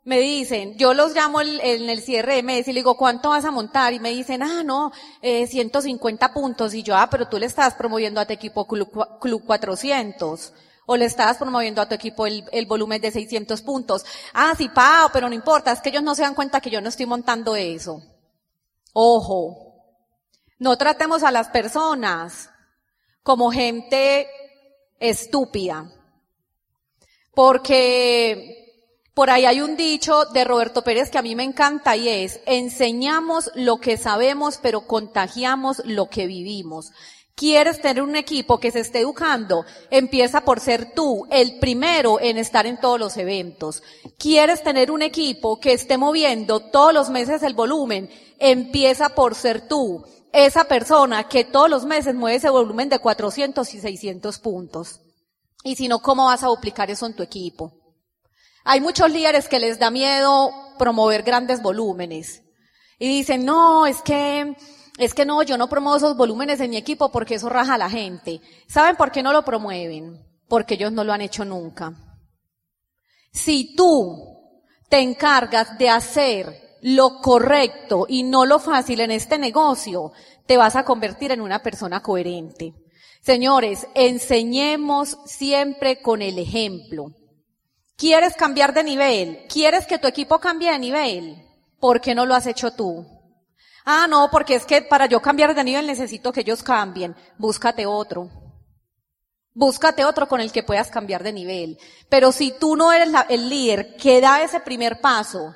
me 0.05 0.21
dicen, 0.21 0.77
yo 0.77 0.93
los 0.93 1.15
llamo 1.15 1.41
en 1.41 1.89
el 1.89 2.03
cierre 2.03 2.43
mes 2.43 2.69
y 2.69 2.75
le 2.75 2.81
digo, 2.81 2.99
¿cuánto 2.99 3.31
vas 3.31 3.47
a 3.47 3.51
montar? 3.51 3.95
Y 3.95 4.01
me 4.01 4.11
dicen, 4.11 4.43
ah, 4.43 4.63
no, 4.63 4.93
eh, 5.23 5.47
150 5.47 6.35
puntos. 6.35 6.75
Y 6.75 6.83
yo, 6.83 6.95
ah, 6.95 7.09
pero 7.11 7.27
tú 7.27 7.39
le 7.39 7.47
estás 7.47 7.75
promoviendo 7.75 8.21
a 8.21 8.27
tu 8.27 8.35
equipo 8.35 8.67
Club, 8.67 9.45
400. 9.47 10.53
O 10.85 10.97
le 10.97 11.07
estás 11.07 11.39
promoviendo 11.39 11.81
a 11.81 11.89
tu 11.89 11.95
equipo 11.95 12.27
el, 12.27 12.45
el, 12.53 12.67
volumen 12.67 13.01
de 13.01 13.11
600 13.11 13.63
puntos. 13.63 14.05
Ah, 14.35 14.53
sí, 14.59 14.69
Pao, 14.69 15.09
pero 15.11 15.27
no 15.27 15.35
importa, 15.35 15.73
es 15.73 15.81
que 15.81 15.89
ellos 15.89 16.03
no 16.03 16.15
se 16.15 16.23
dan 16.23 16.35
cuenta 16.35 16.61
que 16.61 16.71
yo 16.71 16.83
no 16.83 16.89
estoy 16.91 17.07
montando 17.07 17.57
eso. 17.57 18.03
Ojo, 18.93 19.70
no 20.61 20.77
tratemos 20.77 21.25
a 21.25 21.33
las 21.33 21.49
personas 21.49 22.51
como 23.23 23.51
gente 23.51 24.29
estúpida. 25.01 25.91
Porque 27.35 28.61
por 29.15 29.31
ahí 29.31 29.47
hay 29.47 29.63
un 29.63 29.77
dicho 29.77 30.27
de 30.27 30.45
Roberto 30.45 30.85
Pérez 30.85 31.11
que 31.11 31.17
a 31.17 31.23
mí 31.23 31.35
me 31.35 31.45
encanta 31.45 31.97
y 31.97 32.09
es, 32.09 32.41
enseñamos 32.45 33.51
lo 33.55 33.79
que 33.79 33.97
sabemos, 33.97 34.59
pero 34.63 34.87
contagiamos 34.87 35.83
lo 35.87 36.11
que 36.11 36.27
vivimos. 36.27 36.93
¿Quieres 37.35 37.81
tener 37.81 38.03
un 38.03 38.17
equipo 38.17 38.61
que 38.61 38.71
se 38.71 38.81
esté 38.81 39.01
educando? 39.01 39.65
Empieza 39.91 40.43
por 40.43 40.61
ser 40.61 40.93
tú, 40.93 41.27
el 41.31 41.59
primero 41.59 42.21
en 42.21 42.37
estar 42.37 42.67
en 42.67 42.79
todos 42.79 43.01
los 43.01 43.17
eventos. 43.17 43.83
¿Quieres 44.19 44.63
tener 44.63 44.91
un 44.91 45.01
equipo 45.01 45.59
que 45.59 45.73
esté 45.73 45.97
moviendo 45.97 46.61
todos 46.61 46.93
los 46.93 47.09
meses 47.09 47.43
el 47.43 47.55
volumen? 47.55 48.11
Empieza 48.39 49.11
por 49.11 49.35
ser 49.35 49.67
tú 49.67 50.05
esa 50.33 50.65
persona 50.65 51.29
que 51.29 51.45
todos 51.45 51.69
los 51.69 51.85
meses 51.85 52.15
mueve 52.15 52.37
ese 52.37 52.51
volumen 52.51 52.89
de 52.89 52.99
400 52.99 53.75
y 53.75 53.81
600 53.81 54.39
puntos. 54.39 55.01
Y 55.63 55.77
si 55.77 55.89
no, 55.89 56.01
¿cómo 56.01 56.27
vas 56.27 56.43
a 56.43 56.49
duplicar 56.49 56.91
eso 56.91 57.07
en 57.07 57.15
tu 57.15 57.23
equipo? 57.23 57.73
Hay 58.65 58.81
muchos 58.81 59.11
líderes 59.11 59.49
que 59.49 59.59
les 59.59 59.79
da 59.79 59.91
miedo 59.91 60.51
promover 60.79 61.23
grandes 61.23 61.63
volúmenes. 61.63 62.43
Y 62.99 63.09
dicen, 63.09 63.45
no, 63.45 63.87
es 63.87 64.03
que, 64.03 64.55
es 64.99 65.15
que 65.15 65.25
no, 65.25 65.43
yo 65.43 65.57
no 65.57 65.69
promuevo 65.69 65.97
esos 65.97 66.17
volúmenes 66.17 66.61
en 66.61 66.71
mi 66.71 66.77
equipo 66.77 67.11
porque 67.11 67.37
eso 67.37 67.49
raja 67.49 67.75
a 67.75 67.79
la 67.79 67.91
gente. 67.91 68.41
¿Saben 68.69 68.97
por 68.97 69.11
qué 69.11 69.23
no 69.23 69.33
lo 69.33 69.45
promueven? 69.45 70.23
Porque 70.49 70.75
ellos 70.75 70.93
no 70.93 71.05
lo 71.05 71.13
han 71.13 71.23
hecho 71.23 71.45
nunca. 71.45 71.93
Si 73.33 73.75
tú 73.75 74.41
te 74.89 74.99
encargas 74.99 75.79
de 75.79 75.89
hacer 75.89 76.70
lo 76.83 77.21
correcto 77.21 78.07
y 78.09 78.23
no 78.23 78.47
lo 78.47 78.59
fácil 78.59 79.01
en 79.01 79.11
este 79.11 79.39
negocio, 79.39 80.13
te 80.47 80.57
vas 80.57 80.77
a 80.77 80.85
convertir 80.85 81.33
en 81.33 81.41
una 81.41 81.63
persona 81.63 82.03
coherente. 82.03 82.75
Señores, 83.23 83.87
enseñemos 83.95 85.19
siempre 85.27 86.01
con 86.01 86.23
el 86.23 86.39
ejemplo. 86.39 87.13
¿Quieres 87.97 88.35
cambiar 88.35 88.73
de 88.73 88.83
nivel? 88.83 89.47
¿Quieres 89.49 89.87
que 89.87 89.99
tu 89.99 90.09
equipo 90.09 90.39
cambie 90.39 90.73
de 90.73 90.79
nivel? 90.79 91.47
¿Por 91.79 92.01
qué 92.01 92.15
no 92.15 92.25
lo 92.25 92.35
has 92.35 92.47
hecho 92.47 92.73
tú? 92.73 93.07
Ah, 93.85 94.07
no, 94.09 94.29
porque 94.31 94.55
es 94.55 94.65
que 94.65 94.83
para 94.83 95.07
yo 95.07 95.21
cambiar 95.21 95.55
de 95.55 95.65
nivel 95.65 95.87
necesito 95.87 96.33
que 96.33 96.41
ellos 96.41 96.63
cambien. 96.63 97.15
Búscate 97.37 97.85
otro. 97.87 98.31
Búscate 99.53 100.05
otro 100.05 100.29
con 100.29 100.41
el 100.41 100.53
que 100.53 100.63
puedas 100.63 100.91
cambiar 100.91 101.23
de 101.23 101.33
nivel. 101.33 101.79
Pero 102.09 102.33
si 102.33 102.53
tú 102.53 102.77
no 102.77 102.93
eres 102.93 103.11
el 103.29 103.49
líder 103.49 103.97
que 103.97 104.21
da 104.21 104.43
ese 104.43 104.61
primer 104.61 105.01
paso 105.01 105.55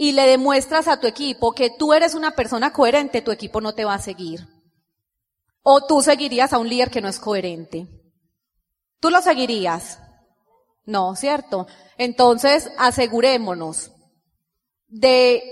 y 0.00 0.12
le 0.12 0.28
demuestras 0.28 0.86
a 0.86 1.00
tu 1.00 1.08
equipo 1.08 1.52
que 1.52 1.70
tú 1.70 1.92
eres 1.92 2.14
una 2.14 2.30
persona 2.30 2.72
coherente, 2.72 3.20
tu 3.20 3.32
equipo 3.32 3.60
no 3.60 3.74
te 3.74 3.84
va 3.84 3.94
a 3.94 4.00
seguir. 4.00 4.46
O 5.62 5.84
tú 5.84 6.00
seguirías 6.02 6.52
a 6.52 6.58
un 6.58 6.68
líder 6.68 6.88
que 6.88 7.00
no 7.00 7.08
es 7.08 7.18
coherente. 7.18 7.88
¿Tú 9.00 9.10
lo 9.10 9.20
seguirías? 9.20 9.98
No, 10.84 11.16
¿cierto? 11.16 11.66
Entonces, 11.98 12.70
asegurémonos 12.78 13.90
de 14.86 15.42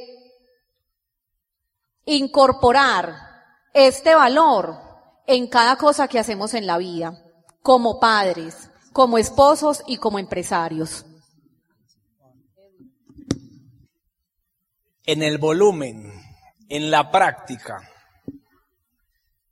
incorporar 2.05 3.17
este 3.75 4.15
valor 4.15 4.79
en 5.27 5.49
cada 5.49 5.77
cosa 5.77 6.07
que 6.07 6.21
hacemos 6.21 6.55
en 6.55 6.69
la 6.69 6.79
vida, 6.79 7.21
como 7.63 7.99
padres, 7.99 8.71
como 8.93 9.19
esposos 9.19 9.83
y 9.89 9.97
como 9.97 10.21
empresarios. 10.21 11.05
En 15.07 15.23
el 15.23 15.39
volumen, 15.39 16.13
en 16.69 16.91
la 16.91 17.11
práctica, 17.11 17.89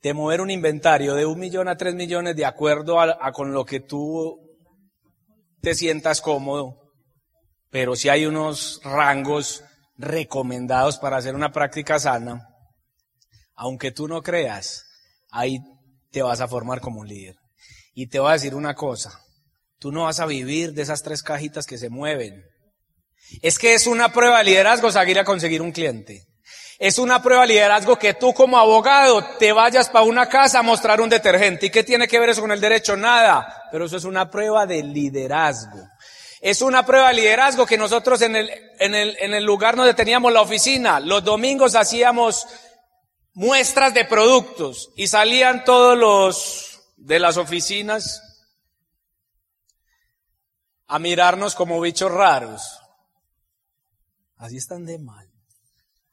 de 0.03 0.13
mover 0.13 0.43
un 0.43 0.51
inventario 0.51 1.15
de 1.15 1.25
un 1.25 1.39
millón 1.39 1.67
a 1.67 1.77
tres 1.77 1.95
millones 1.95 2.37
de 2.37 2.45
acuerdo 2.45 3.01
a, 3.01 3.33
con 3.33 3.55
lo 3.55 3.65
que 3.65 3.81
tú 3.81 4.39
te 5.63 5.75
sientas 5.75 6.21
cómodo, 6.21 6.93
pero 7.71 7.97
si 7.97 8.11
hay 8.11 8.27
unos 8.27 8.81
rangos 8.85 9.65
recomendados 9.97 10.99
para 10.99 11.17
hacer 11.17 11.35
una 11.35 11.53
práctica 11.53 11.99
sana, 11.99 12.47
aunque 13.55 13.93
tú 13.93 14.07
no 14.09 14.21
creas, 14.21 14.85
ahí 15.31 15.59
te 16.11 16.21
vas 16.21 16.41
a 16.43 16.49
formar 16.49 16.81
como 16.81 17.01
un 17.01 17.09
líder. 17.09 17.37
Y 17.95 18.09
te 18.09 18.19
voy 18.19 18.31
a 18.31 18.35
decir 18.35 18.55
una 18.55 18.75
cosa, 18.75 19.21
tú 19.79 19.91
no 19.91 20.03
vas 20.03 20.21
a 20.21 20.27
vivir 20.27 20.75
de 20.75 20.83
esas 20.83 21.03
tres 21.03 21.23
cajitas 21.23 21.65
que 21.65 21.79
se 21.79 21.89
mueven. 21.89 22.45
Es 23.43 23.59
que 23.59 23.75
es 23.75 23.87
una 23.87 24.13
prueba 24.13 24.39
de 24.39 24.45
liderazgo 24.45 24.91
seguir 24.91 25.19
a 25.19 25.25
conseguir 25.25 25.63
un 25.63 25.73
cliente. 25.73 26.27
Es 26.79 26.99
una 26.99 27.23
prueba 27.23 27.43
de 27.43 27.55
liderazgo 27.55 27.99
que 27.99 28.15
tú 28.15 28.35
como 28.35 28.59
abogado 28.59 29.25
te 29.39 29.53
vayas 29.53 29.89
para 29.89 30.05
una 30.05 30.29
casa 30.29 30.59
a 30.59 30.63
mostrar 30.63 31.01
un 31.01 31.09
detergente. 31.09 31.67
¿Y 31.67 31.71
qué 31.71 31.85
tiene 31.85 32.09
que 32.09 32.19
ver 32.19 32.31
eso 32.31 32.41
con 32.41 32.53
el 32.53 32.61
derecho? 32.61 32.97
Nada. 32.97 33.69
Pero 33.71 33.87
eso 33.87 33.97
es 33.97 34.05
una 34.05 34.31
prueba 34.31 34.67
de 34.67 34.83
liderazgo. 34.83 35.89
Es 36.41 36.61
una 36.63 36.85
prueba 36.85 37.09
de 37.09 37.15
liderazgo 37.15 37.65
que 37.65 37.79
nosotros 37.79 38.21
en 38.23 38.37
el, 38.37 38.51
en 38.79 38.95
el, 38.95 39.17
en 39.19 39.35
el 39.35 39.45
lugar 39.45 39.77
donde 39.77 39.95
teníamos 39.95 40.33
la 40.33 40.43
oficina, 40.43 41.01
los 41.01 41.25
domingos 41.25 41.75
hacíamos 41.75 42.47
muestras 43.33 43.95
de 43.95 44.05
productos 44.05 44.91
y 44.95 45.07
salían 45.07 45.65
todos 45.65 45.97
los 45.97 46.83
de 46.97 47.19
las 47.19 47.37
oficinas 47.37 48.21
a 50.87 50.99
mirarnos 50.99 51.55
como 51.55 51.81
bichos 51.81 52.11
raros. 52.11 52.79
Así 54.37 54.57
están 54.57 54.85
de 54.85 54.99
mal. 54.99 55.29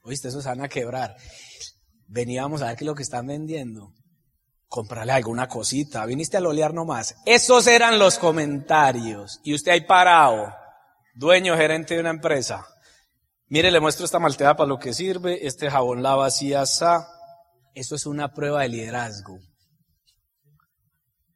Oíste, 0.03 0.29
eso 0.29 0.41
se 0.41 0.49
van 0.49 0.61
a 0.61 0.69
quebrar. 0.69 1.15
Veníamos 2.07 2.61
a 2.61 2.67
ver 2.67 2.77
qué 2.77 2.83
es 2.83 2.87
lo 2.87 2.95
que 2.95 3.03
están 3.03 3.27
vendiendo. 3.27 3.93
Comprarle 4.67 5.13
alguna 5.13 5.47
cosita. 5.47 6.05
Viniste 6.05 6.37
a 6.37 6.41
lolear 6.41 6.73
nomás. 6.73 7.15
Esos 7.25 7.67
eran 7.67 7.99
los 7.99 8.17
comentarios. 8.17 9.39
Y 9.43 9.53
usted 9.53 9.71
ahí 9.71 9.81
parado, 9.81 10.53
dueño, 11.13 11.55
gerente 11.55 11.93
de 11.93 11.99
una 11.99 12.09
empresa. 12.09 12.65
Mire, 13.47 13.69
le 13.69 13.79
muestro 13.79 14.05
esta 14.05 14.19
malteada 14.19 14.55
para 14.55 14.69
lo 14.69 14.79
que 14.79 14.93
sirve. 14.93 15.45
Este 15.45 15.69
jabón 15.69 16.01
la 16.01 16.15
vacía 16.15 16.65
sa. 16.65 17.07
Eso 17.73 17.95
es 17.95 18.05
una 18.05 18.33
prueba 18.33 18.61
de 18.61 18.69
liderazgo. 18.69 19.37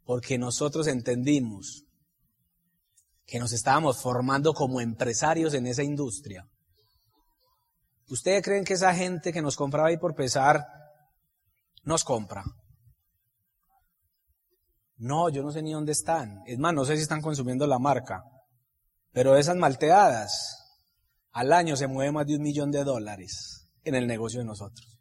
Porque 0.04 0.38
nosotros 0.38 0.88
entendimos 0.88 1.84
que 3.26 3.40
nos 3.40 3.54
estábamos 3.54 4.02
formando 4.02 4.54
como 4.54 4.82
empresarios 4.82 5.54
en 5.54 5.68
esa 5.68 5.84
industria. 5.84 6.48
¿Ustedes 8.10 8.44
creen 8.44 8.64
que 8.64 8.74
esa 8.74 8.94
gente 8.94 9.34
que 9.34 9.42
nos 9.42 9.56
compraba 9.56 9.88
ahí 9.88 9.98
por 9.98 10.14
pesar 10.14 10.66
nos 11.84 12.04
compra? 12.04 12.44
No, 14.98 15.30
yo 15.30 15.44
no 15.44 15.52
sé 15.52 15.62
ni 15.62 15.74
dónde 15.74 15.92
están. 15.92 16.42
Es 16.46 16.58
más, 16.58 16.74
no 16.74 16.86
sé 16.86 16.96
si 16.96 17.02
están 17.02 17.22
consumiendo 17.22 17.68
la 17.68 17.80
marca. 17.80 18.24
Pero 19.12 19.36
esas 19.38 19.56
malteadas, 19.56 20.58
al 21.32 21.52
año 21.52 21.76
se 21.76 21.88
mueve 21.88 22.12
más 22.12 22.28
de 22.28 22.36
un 22.36 22.44
millón 22.44 22.72
de 22.72 22.84
dólares 22.84 23.70
en 23.84 23.96
el 23.96 24.08
negocio 24.08 24.40
de 24.40 24.46
nosotros. 24.46 25.00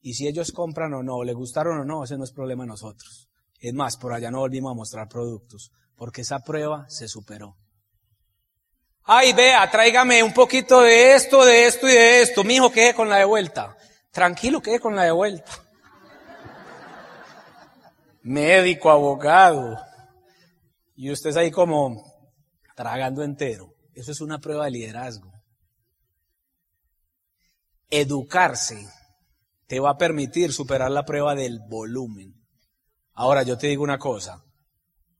Y 0.00 0.14
si 0.14 0.28
ellos 0.28 0.52
compran 0.52 0.94
o 0.94 1.02
no, 1.02 1.24
le 1.24 1.32
gustaron 1.32 1.80
o 1.80 1.84
no, 1.84 2.04
ese 2.04 2.16
no 2.16 2.24
es 2.24 2.32
problema 2.32 2.62
de 2.62 2.68
nosotros. 2.68 3.28
Es 3.58 3.74
más, 3.74 3.96
por 3.96 4.12
allá 4.12 4.30
no 4.30 4.38
volvimos 4.38 4.70
a 4.70 4.76
mostrar 4.76 5.08
productos, 5.08 5.72
porque 5.96 6.20
esa 6.20 6.40
prueba 6.40 6.86
se 6.88 7.08
superó. 7.08 7.56
Ay, 9.08 9.32
vea, 9.32 9.70
tráigame 9.70 10.22
un 10.22 10.34
poquito 10.34 10.80
de 10.80 11.14
esto, 11.14 11.44
de 11.44 11.66
esto 11.66 11.88
y 11.88 11.92
de 11.92 12.22
esto. 12.22 12.42
Mi 12.42 12.56
hijo, 12.56 12.72
quede 12.72 12.92
con 12.92 13.08
la 13.08 13.18
de 13.18 13.24
vuelta. 13.24 13.76
Tranquilo, 14.10 14.60
quede 14.60 14.80
con 14.80 14.96
la 14.96 15.04
de 15.04 15.12
vuelta. 15.12 15.52
Médico, 18.22 18.90
abogado. 18.90 19.78
Y 20.96 21.12
usted 21.12 21.30
es 21.30 21.36
ahí 21.36 21.52
como 21.52 22.02
tragando 22.74 23.22
entero. 23.22 23.74
Eso 23.94 24.10
es 24.10 24.20
una 24.20 24.40
prueba 24.40 24.64
de 24.64 24.72
liderazgo. 24.72 25.32
Educarse 27.88 28.88
te 29.68 29.78
va 29.78 29.90
a 29.90 29.98
permitir 29.98 30.52
superar 30.52 30.90
la 30.90 31.04
prueba 31.04 31.36
del 31.36 31.60
volumen. 31.68 32.34
Ahora 33.12 33.44
yo 33.44 33.56
te 33.56 33.68
digo 33.68 33.84
una 33.84 33.98
cosa, 33.98 34.44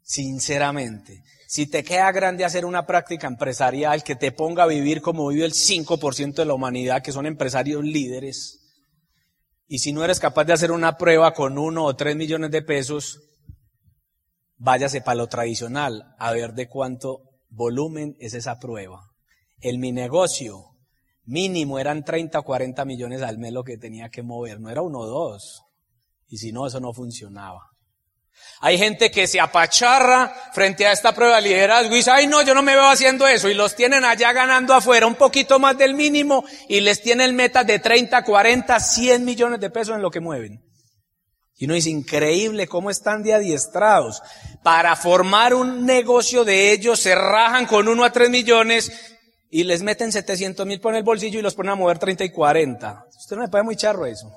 sinceramente, 0.03 1.22
si 1.47 1.67
te 1.67 1.85
queda 1.85 2.11
grande 2.13 2.45
hacer 2.45 2.65
una 2.65 2.87
práctica 2.87 3.27
empresarial 3.27 4.03
que 4.03 4.17
te 4.17 4.33
ponga 4.33 4.65
a 4.65 4.67
vivir 4.67 5.01
como 5.01 5.29
vive 5.29 5.45
el 5.45 5.53
5% 5.53 6.35
de 6.35 6.45
la 6.45 6.55
humanidad, 6.55 7.03
que 7.03 7.13
son 7.13 7.27
empresarios 7.27 7.85
líderes, 7.85 8.67
y 9.69 9.81
si 9.81 9.93
no 9.93 10.05
eres 10.05 10.21
capaz 10.21 10.45
de 10.45 10.53
hacer 10.53 10.71
una 10.71 10.97
prueba 10.97 11.33
con 11.33 11.59
uno 11.59 11.85
o 11.85 11.97
tres 11.97 12.15
millones 12.15 12.51
de 12.51 12.63
pesos, 12.63 13.21
váyase 14.57 15.01
para 15.01 15.17
lo 15.17 15.27
tradicional 15.27 16.15
a 16.19 16.33
ver 16.33 16.55
de 16.55 16.69
cuánto 16.69 17.23
volumen 17.51 18.17
es 18.21 18.35
esa 18.35 18.59
prueba. 18.59 19.01
En 19.61 19.81
mi 19.81 19.91
negocio 19.91 20.77
mínimo 21.25 21.79
eran 21.79 22.05
30 22.05 22.39
o 22.39 22.45
40 22.45 22.85
millones 22.85 23.23
al 23.23 23.39
mes 23.39 23.53
lo 23.53 23.65
que 23.65 23.77
tenía 23.77 24.09
que 24.09 24.23
mover, 24.23 24.61
no 24.61 24.71
era 24.71 24.83
uno 24.83 25.01
o 25.01 25.07
dos. 25.07 25.63
Y 26.29 26.39
si 26.39 26.53
no, 26.53 26.67
eso 26.67 26.81
no 26.81 26.93
funcionaba. 26.93 27.76
Hay 28.61 28.79
gente 28.79 29.11
que 29.11 29.27
se 29.27 29.38
apacharra 29.38 30.35
frente 30.53 30.87
a 30.87 30.92
esta 30.92 31.14
prueba 31.14 31.37
de 31.37 31.42
liderazgo 31.42 31.92
y 31.92 31.99
dice, 31.99 32.11
ay 32.11 32.27
no, 32.27 32.42
yo 32.42 32.55
no 32.55 32.62
me 32.62 32.75
veo 32.75 32.88
haciendo 32.88 33.27
eso. 33.27 33.49
Y 33.49 33.55
los 33.55 33.77
tienen 33.77 34.05
allá 34.05 34.33
ganando 34.33 34.75
afuera 34.75 35.07
un 35.07 35.14
poquito 35.14 35.59
más 35.59 35.77
del 35.77 35.94
mínimo 35.94 36.44
y 36.68 36.81
les 36.81 37.03
tienen 37.03 37.37
metas 37.37 37.66
de 37.66 37.79
30, 37.79 38.25
40, 38.25 38.81
100 38.81 39.25
millones 39.25 39.61
de 39.61 39.70
pesos 39.70 39.94
en 39.94 40.03
lo 40.03 40.11
que 40.11 40.20
mueven. 40.20 40.62
Y 41.59 41.66
uno 41.66 41.75
dice, 41.75 41.90
increíble 41.90 42.66
cómo 42.66 42.90
están 42.90 43.22
de 43.22 43.35
adiestrados. 43.35 44.22
Para 44.62 44.96
formar 44.96 45.55
un 45.55 45.87
negocio 45.87 46.44
de 46.44 46.72
ellos 46.72 47.01
se 47.01 47.14
rajan 47.14 47.66
con 47.66 47.88
uno 47.88 48.05
a 48.05 48.12
tres 48.12 48.31
millones 48.31 48.90
y 49.51 49.64
les 49.64 49.83
meten 49.83 50.12
700 50.12 50.66
mil 50.66 50.81
por 50.81 50.94
el 50.94 51.03
bolsillo 51.03 51.38
y 51.38 51.42
los 51.42 51.55
ponen 51.55 51.72
a 51.72 51.77
mover 51.77 51.99
30 51.99 52.25
y 52.25 52.31
40. 52.31 53.05
Usted 53.16 53.37
no 53.37 53.42
me 53.42 53.49
puede 53.49 53.64
muy 53.64 53.77
charro 53.77 54.07
eso. 54.07 54.31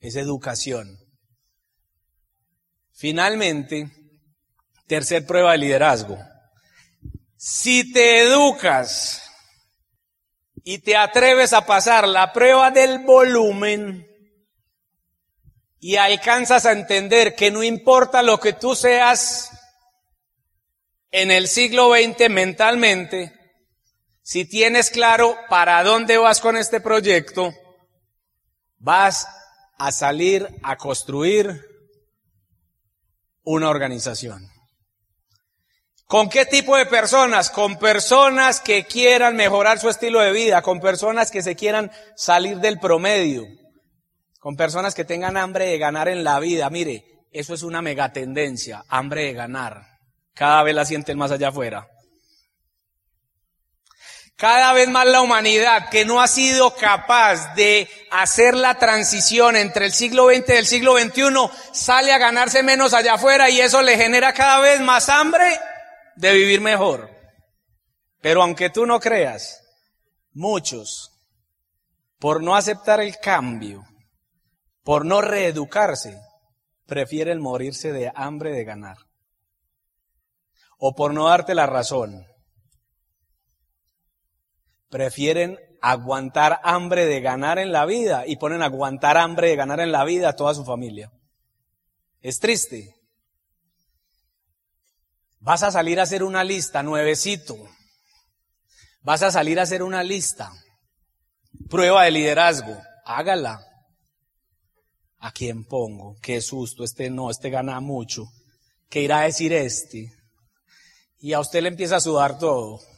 Es 0.00 0.16
educación. 0.16 1.03
Finalmente, 2.94 3.90
tercer 4.86 5.26
prueba 5.26 5.52
de 5.52 5.58
liderazgo. 5.58 6.16
Si 7.36 7.92
te 7.92 8.22
educas 8.22 9.20
y 10.62 10.78
te 10.78 10.96
atreves 10.96 11.52
a 11.52 11.66
pasar 11.66 12.06
la 12.06 12.32
prueba 12.32 12.70
del 12.70 13.00
volumen 13.00 14.06
y 15.80 15.96
alcanzas 15.96 16.64
a 16.64 16.72
entender 16.72 17.34
que 17.34 17.50
no 17.50 17.62
importa 17.62 18.22
lo 18.22 18.38
que 18.38 18.54
tú 18.54 18.74
seas 18.74 19.50
en 21.10 21.30
el 21.30 21.48
siglo 21.48 21.92
XX 21.92 22.30
mentalmente, 22.30 23.32
Si 24.26 24.46
tienes 24.46 24.88
claro 24.88 25.36
para 25.50 25.84
dónde 25.84 26.16
vas 26.16 26.40
con 26.40 26.56
este 26.56 26.80
proyecto, 26.80 27.52
vas 28.78 29.28
a 29.76 29.92
salir 29.92 30.48
a 30.62 30.78
construir 30.78 31.73
una 33.44 33.68
organización. 33.68 34.50
¿Con 36.06 36.28
qué 36.28 36.44
tipo 36.44 36.76
de 36.76 36.86
personas? 36.86 37.50
Con 37.50 37.78
personas 37.78 38.60
que 38.60 38.84
quieran 38.84 39.36
mejorar 39.36 39.78
su 39.78 39.88
estilo 39.88 40.20
de 40.20 40.32
vida, 40.32 40.62
con 40.62 40.80
personas 40.80 41.30
que 41.30 41.42
se 41.42 41.56
quieran 41.56 41.90
salir 42.14 42.58
del 42.58 42.78
promedio, 42.78 43.46
con 44.38 44.56
personas 44.56 44.94
que 44.94 45.04
tengan 45.04 45.36
hambre 45.36 45.66
de 45.66 45.78
ganar 45.78 46.08
en 46.08 46.22
la 46.22 46.38
vida. 46.40 46.68
Mire, 46.68 47.04
eso 47.32 47.54
es 47.54 47.62
una 47.62 47.82
megatendencia, 47.82 48.84
hambre 48.88 49.24
de 49.24 49.32
ganar. 49.32 49.86
Cada 50.34 50.62
vez 50.62 50.74
la 50.74 50.84
sienten 50.84 51.16
más 51.16 51.30
allá 51.30 51.48
afuera. 51.48 51.88
Cada 54.44 54.74
vez 54.74 54.90
más 54.90 55.06
la 55.06 55.22
humanidad 55.22 55.88
que 55.88 56.04
no 56.04 56.20
ha 56.20 56.28
sido 56.28 56.74
capaz 56.74 57.54
de 57.54 57.88
hacer 58.10 58.54
la 58.54 58.74
transición 58.78 59.56
entre 59.56 59.86
el 59.86 59.92
siglo 59.92 60.26
XX 60.26 60.50
y 60.50 60.52
el 60.52 60.66
siglo 60.66 60.98
XXI 60.98 61.48
sale 61.72 62.12
a 62.12 62.18
ganarse 62.18 62.62
menos 62.62 62.92
allá 62.92 63.14
afuera 63.14 63.48
y 63.48 63.58
eso 63.58 63.80
le 63.80 63.96
genera 63.96 64.34
cada 64.34 64.60
vez 64.60 64.82
más 64.82 65.08
hambre 65.08 65.58
de 66.16 66.34
vivir 66.34 66.60
mejor. 66.60 67.08
Pero 68.20 68.42
aunque 68.42 68.68
tú 68.68 68.84
no 68.84 69.00
creas, 69.00 69.62
muchos, 70.34 71.10
por 72.18 72.42
no 72.42 72.54
aceptar 72.54 73.00
el 73.00 73.16
cambio, 73.16 73.82
por 74.82 75.06
no 75.06 75.22
reeducarse, 75.22 76.20
prefieren 76.84 77.40
morirse 77.40 77.92
de 77.92 78.12
hambre 78.14 78.52
de 78.52 78.64
ganar. 78.64 78.98
O 80.76 80.94
por 80.94 81.14
no 81.14 81.28
darte 81.28 81.54
la 81.54 81.64
razón, 81.64 82.26
prefieren 84.94 85.58
aguantar 85.82 86.60
hambre 86.62 87.04
de 87.06 87.20
ganar 87.20 87.58
en 87.58 87.72
la 87.72 87.84
vida 87.84 88.28
y 88.28 88.36
ponen 88.36 88.62
aguantar 88.62 89.16
hambre 89.16 89.48
de 89.48 89.56
ganar 89.56 89.80
en 89.80 89.90
la 89.90 90.04
vida 90.04 90.28
a 90.28 90.36
toda 90.36 90.54
su 90.54 90.64
familia. 90.64 91.10
Es 92.20 92.38
triste. 92.38 92.94
Vas 95.40 95.64
a 95.64 95.72
salir 95.72 95.98
a 95.98 96.04
hacer 96.04 96.22
una 96.22 96.44
lista, 96.44 96.84
nuevecito. 96.84 97.56
Vas 99.02 99.24
a 99.24 99.32
salir 99.32 99.58
a 99.58 99.64
hacer 99.64 99.82
una 99.82 100.04
lista. 100.04 100.52
Prueba 101.68 102.04
de 102.04 102.12
liderazgo. 102.12 102.80
Hágala. 103.04 103.66
¿A 105.18 105.32
quién 105.32 105.64
pongo? 105.64 106.14
Qué 106.22 106.40
susto, 106.40 106.84
este 106.84 107.10
no, 107.10 107.32
este 107.32 107.50
gana 107.50 107.80
mucho. 107.80 108.26
¿Qué 108.88 109.00
irá 109.00 109.22
a 109.22 109.24
decir 109.24 109.52
este? 109.52 110.12
Y 111.18 111.32
a 111.32 111.40
usted 111.40 111.62
le 111.62 111.70
empieza 111.70 111.96
a 111.96 112.00
sudar 112.00 112.38
todo. 112.38 112.93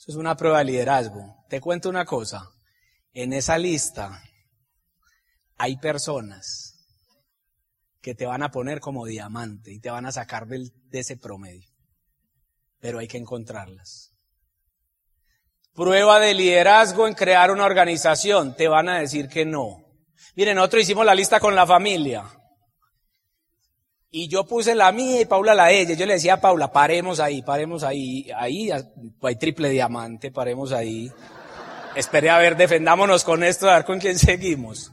Eso 0.00 0.12
es 0.12 0.16
una 0.16 0.34
prueba 0.34 0.60
de 0.60 0.64
liderazgo. 0.64 1.44
Te 1.50 1.60
cuento 1.60 1.90
una 1.90 2.06
cosa. 2.06 2.50
En 3.12 3.34
esa 3.34 3.58
lista 3.58 4.22
hay 5.58 5.76
personas 5.76 6.86
que 8.00 8.14
te 8.14 8.24
van 8.24 8.42
a 8.42 8.50
poner 8.50 8.80
como 8.80 9.04
diamante 9.04 9.70
y 9.70 9.78
te 9.78 9.90
van 9.90 10.06
a 10.06 10.12
sacar 10.12 10.46
del, 10.46 10.72
de 10.88 11.00
ese 11.00 11.18
promedio. 11.18 11.68
Pero 12.78 12.98
hay 12.98 13.08
que 13.08 13.18
encontrarlas. 13.18 14.14
Prueba 15.74 16.18
de 16.18 16.32
liderazgo 16.32 17.06
en 17.06 17.12
crear 17.12 17.50
una 17.50 17.66
organización. 17.66 18.56
Te 18.56 18.68
van 18.68 18.88
a 18.88 19.00
decir 19.00 19.28
que 19.28 19.44
no. 19.44 19.84
Miren, 20.34 20.56
nosotros 20.56 20.84
hicimos 20.84 21.04
la 21.04 21.14
lista 21.14 21.40
con 21.40 21.54
la 21.54 21.66
familia. 21.66 22.24
Y 24.10 24.28
yo 24.28 24.44
puse 24.44 24.74
la 24.74 24.90
mía 24.90 25.20
y 25.20 25.24
Paula 25.24 25.54
la 25.54 25.66
de 25.66 25.82
ella. 25.82 25.94
Yo 25.94 26.04
le 26.04 26.14
decía 26.14 26.34
a 26.34 26.40
Paula, 26.40 26.72
paremos 26.72 27.20
ahí, 27.20 27.42
paremos 27.42 27.84
ahí, 27.84 28.28
ahí 28.36 28.70
hay 28.70 29.36
triple 29.36 29.70
diamante, 29.70 30.32
paremos 30.32 30.72
ahí. 30.72 31.12
Esperé 31.94 32.30
a 32.30 32.38
ver, 32.38 32.56
defendámonos 32.56 33.22
con 33.22 33.44
esto, 33.44 33.70
a 33.70 33.76
ver 33.76 33.84
con 33.84 34.00
quién 34.00 34.18
seguimos. 34.18 34.92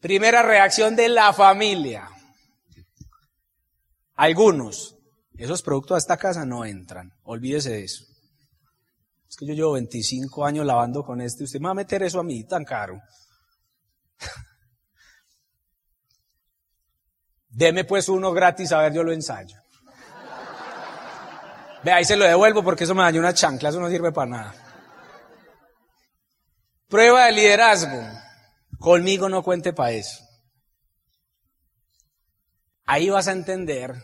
Primera 0.00 0.42
reacción 0.42 0.96
de 0.96 1.08
la 1.08 1.32
familia. 1.32 2.08
Algunos, 4.14 4.96
esos 5.36 5.62
productos 5.62 5.94
a 5.94 5.98
esta 5.98 6.16
casa 6.18 6.44
no 6.44 6.64
entran. 6.64 7.12
Olvídese 7.22 7.70
de 7.70 7.84
eso. 7.84 8.04
Es 9.28 9.36
que 9.36 9.46
yo 9.46 9.54
llevo 9.54 9.72
25 9.72 10.44
años 10.44 10.66
lavando 10.66 11.04
con 11.04 11.20
este. 11.20 11.44
Usted 11.44 11.60
me 11.60 11.66
va 11.66 11.72
a 11.72 11.74
meter 11.74 12.02
eso 12.02 12.20
a 12.20 12.24
mí 12.24 12.44
tan 12.44 12.64
caro. 12.64 13.00
Deme 17.48 17.84
pues 17.84 18.08
uno 18.08 18.32
gratis, 18.32 18.72
a 18.72 18.82
ver, 18.82 18.92
yo 18.92 19.02
lo 19.02 19.12
ensayo. 19.12 19.58
Ve, 21.82 21.92
ahí 21.92 22.04
se 22.04 22.16
lo 22.16 22.24
devuelvo 22.24 22.62
porque 22.62 22.84
eso 22.84 22.94
me 22.94 23.02
dañó 23.02 23.20
una 23.20 23.34
chancla, 23.34 23.68
eso 23.68 23.80
no 23.80 23.88
sirve 23.88 24.12
para 24.12 24.30
nada. 24.30 24.54
Prueba 26.88 27.26
de 27.26 27.32
liderazgo. 27.32 28.00
Conmigo 28.78 29.28
no 29.28 29.42
cuente 29.42 29.72
para 29.72 29.92
eso. 29.92 30.24
Ahí 32.84 33.10
vas 33.10 33.28
a 33.28 33.32
entender 33.32 34.02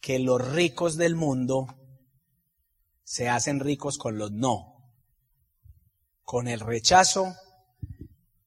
que 0.00 0.18
los 0.18 0.52
ricos 0.52 0.96
del 0.96 1.14
mundo 1.14 1.66
se 3.04 3.28
hacen 3.28 3.60
ricos 3.60 3.96
con 3.96 4.18
los 4.18 4.32
no, 4.32 4.92
con 6.22 6.48
el 6.48 6.60
rechazo 6.60 7.34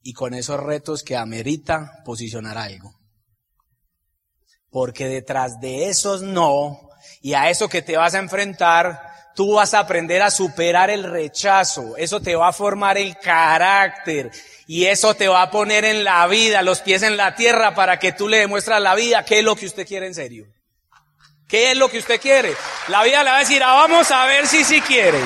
y 0.04 0.14
con 0.14 0.34
esos 0.34 0.60
retos 0.60 1.04
que 1.04 1.18
amerita 1.18 2.04
posicionar 2.06 2.58
algo. 2.58 2.97
Porque 4.78 5.08
detrás 5.08 5.60
de 5.60 5.90
esos 5.90 6.22
no 6.22 6.92
y 7.24 7.34
a 7.34 7.50
eso 7.50 7.68
que 7.68 7.82
te 7.82 7.98
vas 7.98 8.14
a 8.14 8.20
enfrentar, 8.20 9.32
tú 9.34 9.56
vas 9.56 9.74
a 9.74 9.80
aprender 9.80 10.22
a 10.22 10.30
superar 10.30 10.92
el 10.92 11.04
rechazo. 11.04 11.98
Eso 11.98 12.22
te 12.22 12.36
va 12.36 12.50
a 12.50 12.54
formar 12.54 12.96
el 13.00 13.18
carácter 13.18 14.30
y 14.68 14.86
eso 14.86 15.16
te 15.16 15.28
va 15.28 15.42
a 15.42 15.50
poner 15.50 15.84
en 15.84 16.04
la 16.04 16.28
vida, 16.28 16.62
los 16.62 16.82
pies 16.82 17.02
en 17.02 17.18
la 17.18 17.34
tierra 17.34 17.74
para 17.74 17.98
que 17.98 18.12
tú 18.12 18.28
le 18.28 18.38
demuestres 18.38 18.78
a 18.78 18.80
la 18.80 18.94
vida 18.94 19.26
qué 19.26 19.40
es 19.40 19.44
lo 19.44 19.56
que 19.56 19.66
usted 19.66 19.88
quiere 19.88 20.06
en 20.06 20.14
serio. 20.14 20.46
¿Qué 21.48 21.72
es 21.72 21.78
lo 21.78 21.90
que 21.90 21.98
usted 21.98 22.22
quiere? 22.22 22.54
La 22.90 23.02
vida 23.02 23.24
le 23.24 23.32
va 23.32 23.38
a 23.38 23.40
decir, 23.40 23.64
ah, 23.64 23.74
vamos 23.74 24.12
a 24.12 24.28
ver 24.28 24.46
si 24.46 24.64
sí 24.64 24.80
quiere. 24.82 25.22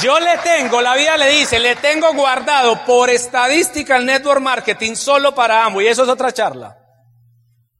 Yo 0.00 0.20
le 0.20 0.38
tengo, 0.38 0.80
la 0.80 0.94
vida 0.94 1.16
le 1.16 1.28
dice, 1.28 1.58
le 1.58 1.74
tengo 1.74 2.14
guardado 2.14 2.84
por 2.84 3.10
estadística 3.10 3.96
el 3.96 4.06
network 4.06 4.40
marketing 4.40 4.94
solo 4.94 5.34
para 5.34 5.64
ambos. 5.64 5.82
Y 5.82 5.88
eso 5.88 6.04
es 6.04 6.08
otra 6.08 6.30
charla. 6.30 6.83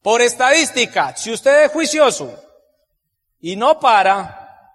Por 0.05 0.21
estadística, 0.21 1.17
si 1.17 1.33
usted 1.33 1.64
es 1.64 1.73
juicioso 1.73 2.38
y 3.40 3.57
no 3.57 3.81
para, 3.81 4.71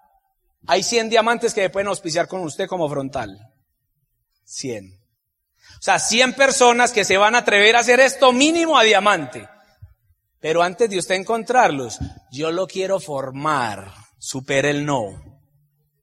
hay 0.65 0.81
100 0.81 1.11
diamantes 1.11 1.53
que 1.53 1.69
pueden 1.69 1.87
auspiciar 1.87 2.27
con 2.27 2.41
usted 2.41 2.67
como 2.67 2.89
frontal. 2.89 3.37
100. 4.45 4.91
O 4.91 5.81
sea, 5.81 5.99
100 5.99 6.33
personas 6.33 6.91
que 6.91 7.05
se 7.05 7.17
van 7.17 7.35
a 7.35 7.39
atrever 7.39 7.75
a 7.75 7.81
hacer 7.81 7.99
esto 7.99 8.33
mínimo 8.33 8.75
a 8.75 8.81
diamante. 8.81 9.47
Pero 10.39 10.63
antes 10.63 10.89
de 10.89 10.97
usted 10.97 11.13
encontrarlos, 11.13 11.99
yo 12.31 12.51
lo 12.51 12.65
quiero 12.65 12.99
formar. 12.99 13.93
Supere 14.17 14.71
el 14.71 14.83
no. 14.83 15.43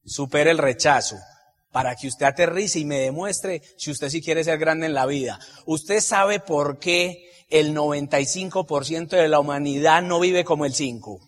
Supere 0.05 0.53
el 0.53 0.59
rechazo. 0.59 1.17
Para 1.73 1.97
que 1.97 2.07
usted 2.07 2.27
aterrice 2.27 2.79
y 2.79 2.85
me 2.85 3.01
demuestre 3.01 3.61
si 3.77 3.91
usted 3.91 4.09
sí 4.09 4.23
quiere 4.23 4.45
ser 4.45 4.59
grande 4.59 4.87
en 4.87 4.95
la 4.95 5.05
vida. 5.05 5.41
Usted 5.65 5.99
sabe 5.99 6.39
por 6.39 6.79
qué 6.79 7.36
el 7.49 7.75
95% 7.75 9.09
de 9.09 9.29
la 9.29 9.41
humanidad 9.41 10.03
no 10.03 10.21
vive 10.21 10.45
como 10.45 10.65
el 10.65 10.75
5. 10.75 11.21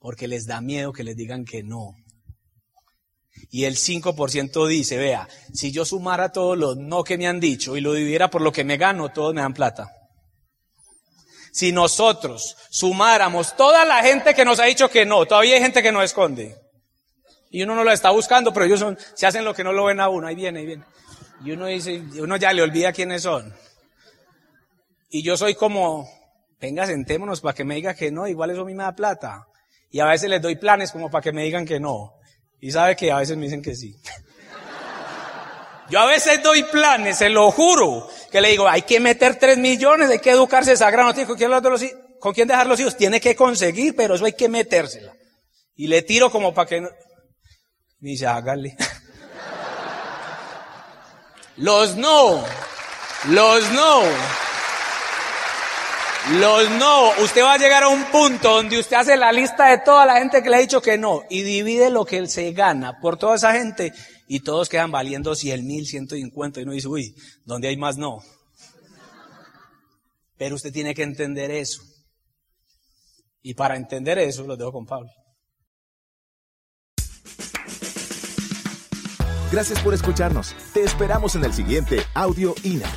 Porque 0.00 0.28
les 0.28 0.46
da 0.46 0.60
miedo 0.60 0.92
que 0.92 1.04
les 1.04 1.16
digan 1.16 1.44
que 1.44 1.62
no. 1.62 1.94
Y 3.50 3.64
el 3.64 3.76
5% 3.76 4.66
dice, 4.66 4.96
vea, 4.96 5.28
si 5.52 5.72
yo 5.72 5.84
sumara 5.84 6.32
todos 6.32 6.56
los 6.58 6.76
no 6.76 7.04
que 7.04 7.18
me 7.18 7.26
han 7.26 7.40
dicho 7.40 7.76
y 7.76 7.80
lo 7.80 7.92
dividiera 7.92 8.28
por 8.28 8.42
lo 8.42 8.52
que 8.52 8.64
me 8.64 8.76
gano, 8.76 9.10
todos 9.10 9.34
me 9.34 9.40
dan 9.40 9.54
plata. 9.54 9.90
Si 11.52 11.70
nosotros 11.70 12.56
sumáramos 12.70 13.56
toda 13.56 13.84
la 13.84 14.02
gente 14.02 14.34
que 14.34 14.44
nos 14.44 14.58
ha 14.58 14.64
dicho 14.64 14.90
que 14.90 15.06
no, 15.06 15.24
todavía 15.24 15.54
hay 15.54 15.62
gente 15.62 15.82
que 15.82 15.92
no 15.92 16.02
esconde. 16.02 16.56
Y 17.50 17.62
uno 17.62 17.76
no 17.76 17.84
lo 17.84 17.92
está 17.92 18.10
buscando, 18.10 18.52
pero 18.52 18.66
ellos 18.66 18.80
son, 18.80 18.98
se 19.14 19.26
hacen 19.26 19.44
lo 19.44 19.54
que 19.54 19.62
no 19.62 19.72
lo 19.72 19.84
ven 19.84 20.00
a 20.00 20.08
uno, 20.08 20.26
ahí 20.26 20.34
viene, 20.34 20.58
ahí 20.58 20.66
viene. 20.66 20.84
Y 21.44 21.52
uno 21.52 21.66
dice, 21.66 22.02
uno 22.18 22.36
ya 22.36 22.52
le 22.52 22.62
olvida 22.62 22.92
quiénes 22.92 23.22
son. 23.22 23.54
Y 25.14 25.22
yo 25.22 25.36
soy 25.36 25.54
como, 25.54 26.10
venga, 26.60 26.88
sentémonos 26.88 27.40
para 27.40 27.54
que 27.54 27.62
me 27.62 27.76
diga 27.76 27.94
que 27.94 28.10
no, 28.10 28.26
igual 28.26 28.50
eso 28.50 28.62
a 28.62 28.64
mí 28.64 28.74
me 28.74 28.82
da 28.82 28.96
plata. 28.96 29.46
Y 29.88 30.00
a 30.00 30.06
veces 30.06 30.28
les 30.28 30.42
doy 30.42 30.56
planes 30.56 30.90
como 30.90 31.08
para 31.08 31.22
que 31.22 31.30
me 31.30 31.44
digan 31.44 31.64
que 31.64 31.78
no. 31.78 32.14
Y 32.60 32.72
sabe 32.72 32.96
que 32.96 33.12
a 33.12 33.18
veces 33.18 33.36
me 33.36 33.44
dicen 33.44 33.62
que 33.62 33.76
sí. 33.76 33.94
Yo 35.88 36.00
a 36.00 36.06
veces 36.06 36.42
doy 36.42 36.64
planes, 36.64 37.18
se 37.18 37.28
lo 37.28 37.52
juro, 37.52 38.10
que 38.32 38.40
le 38.40 38.48
digo, 38.48 38.66
hay 38.66 38.82
que 38.82 38.98
meter 38.98 39.38
tres 39.38 39.56
millones, 39.56 40.10
hay 40.10 40.18
que 40.18 40.30
educarse 40.30 40.76
sagrado, 40.76 41.10
no 41.10 41.14
tiene 41.14 41.28
con 41.28 41.36
quién, 41.36 41.52
con 42.18 42.34
quién 42.34 42.48
dejar 42.48 42.66
los 42.66 42.80
hijos, 42.80 42.96
tiene 42.96 43.20
que 43.20 43.36
conseguir, 43.36 43.94
pero 43.94 44.16
eso 44.16 44.24
hay 44.24 44.32
que 44.32 44.48
metérsela. 44.48 45.12
Y 45.76 45.86
le 45.86 46.02
tiro 46.02 46.28
como 46.28 46.52
para 46.52 46.68
que 46.68 46.80
no... 46.80 46.88
Me 48.00 48.10
dice, 48.10 48.26
hágale. 48.26 48.76
Los 51.56 51.94
no, 51.94 52.44
los 53.28 53.70
no. 53.70 54.02
Los 56.32 56.70
no, 56.70 57.10
usted 57.22 57.42
va 57.42 57.52
a 57.52 57.58
llegar 57.58 57.82
a 57.82 57.88
un 57.88 58.02
punto 58.04 58.54
donde 58.54 58.78
usted 58.78 58.96
hace 58.96 59.14
la 59.14 59.30
lista 59.30 59.68
de 59.68 59.78
toda 59.78 60.06
la 60.06 60.16
gente 60.16 60.42
que 60.42 60.48
le 60.48 60.56
ha 60.56 60.60
dicho 60.60 60.80
que 60.80 60.96
no 60.96 61.22
y 61.28 61.42
divide 61.42 61.90
lo 61.90 62.06
que 62.06 62.26
se 62.28 62.52
gana 62.52 62.98
por 62.98 63.18
toda 63.18 63.36
esa 63.36 63.52
gente 63.52 63.92
y 64.26 64.40
todos 64.40 64.70
quedan 64.70 64.90
valiendo 64.90 65.34
100 65.34 65.66
mil, 65.66 65.86
150 65.86 66.60
y 66.60 66.62
uno 66.62 66.72
dice, 66.72 66.88
uy, 66.88 67.14
¿dónde 67.44 67.68
hay 67.68 67.76
más 67.76 67.98
no? 67.98 68.20
Pero 70.38 70.54
usted 70.54 70.72
tiene 70.72 70.94
que 70.94 71.02
entender 71.02 71.50
eso. 71.50 71.82
Y 73.42 73.52
para 73.52 73.76
entender 73.76 74.18
eso, 74.18 74.44
lo 74.44 74.56
dejo 74.56 74.72
con 74.72 74.86
Pablo. 74.86 75.10
Gracias 79.52 79.78
por 79.82 79.92
escucharnos. 79.92 80.56
Te 80.72 80.82
esperamos 80.82 81.36
en 81.36 81.44
el 81.44 81.52
siguiente 81.52 81.98
Audio 82.14 82.54
INA. 82.64 82.90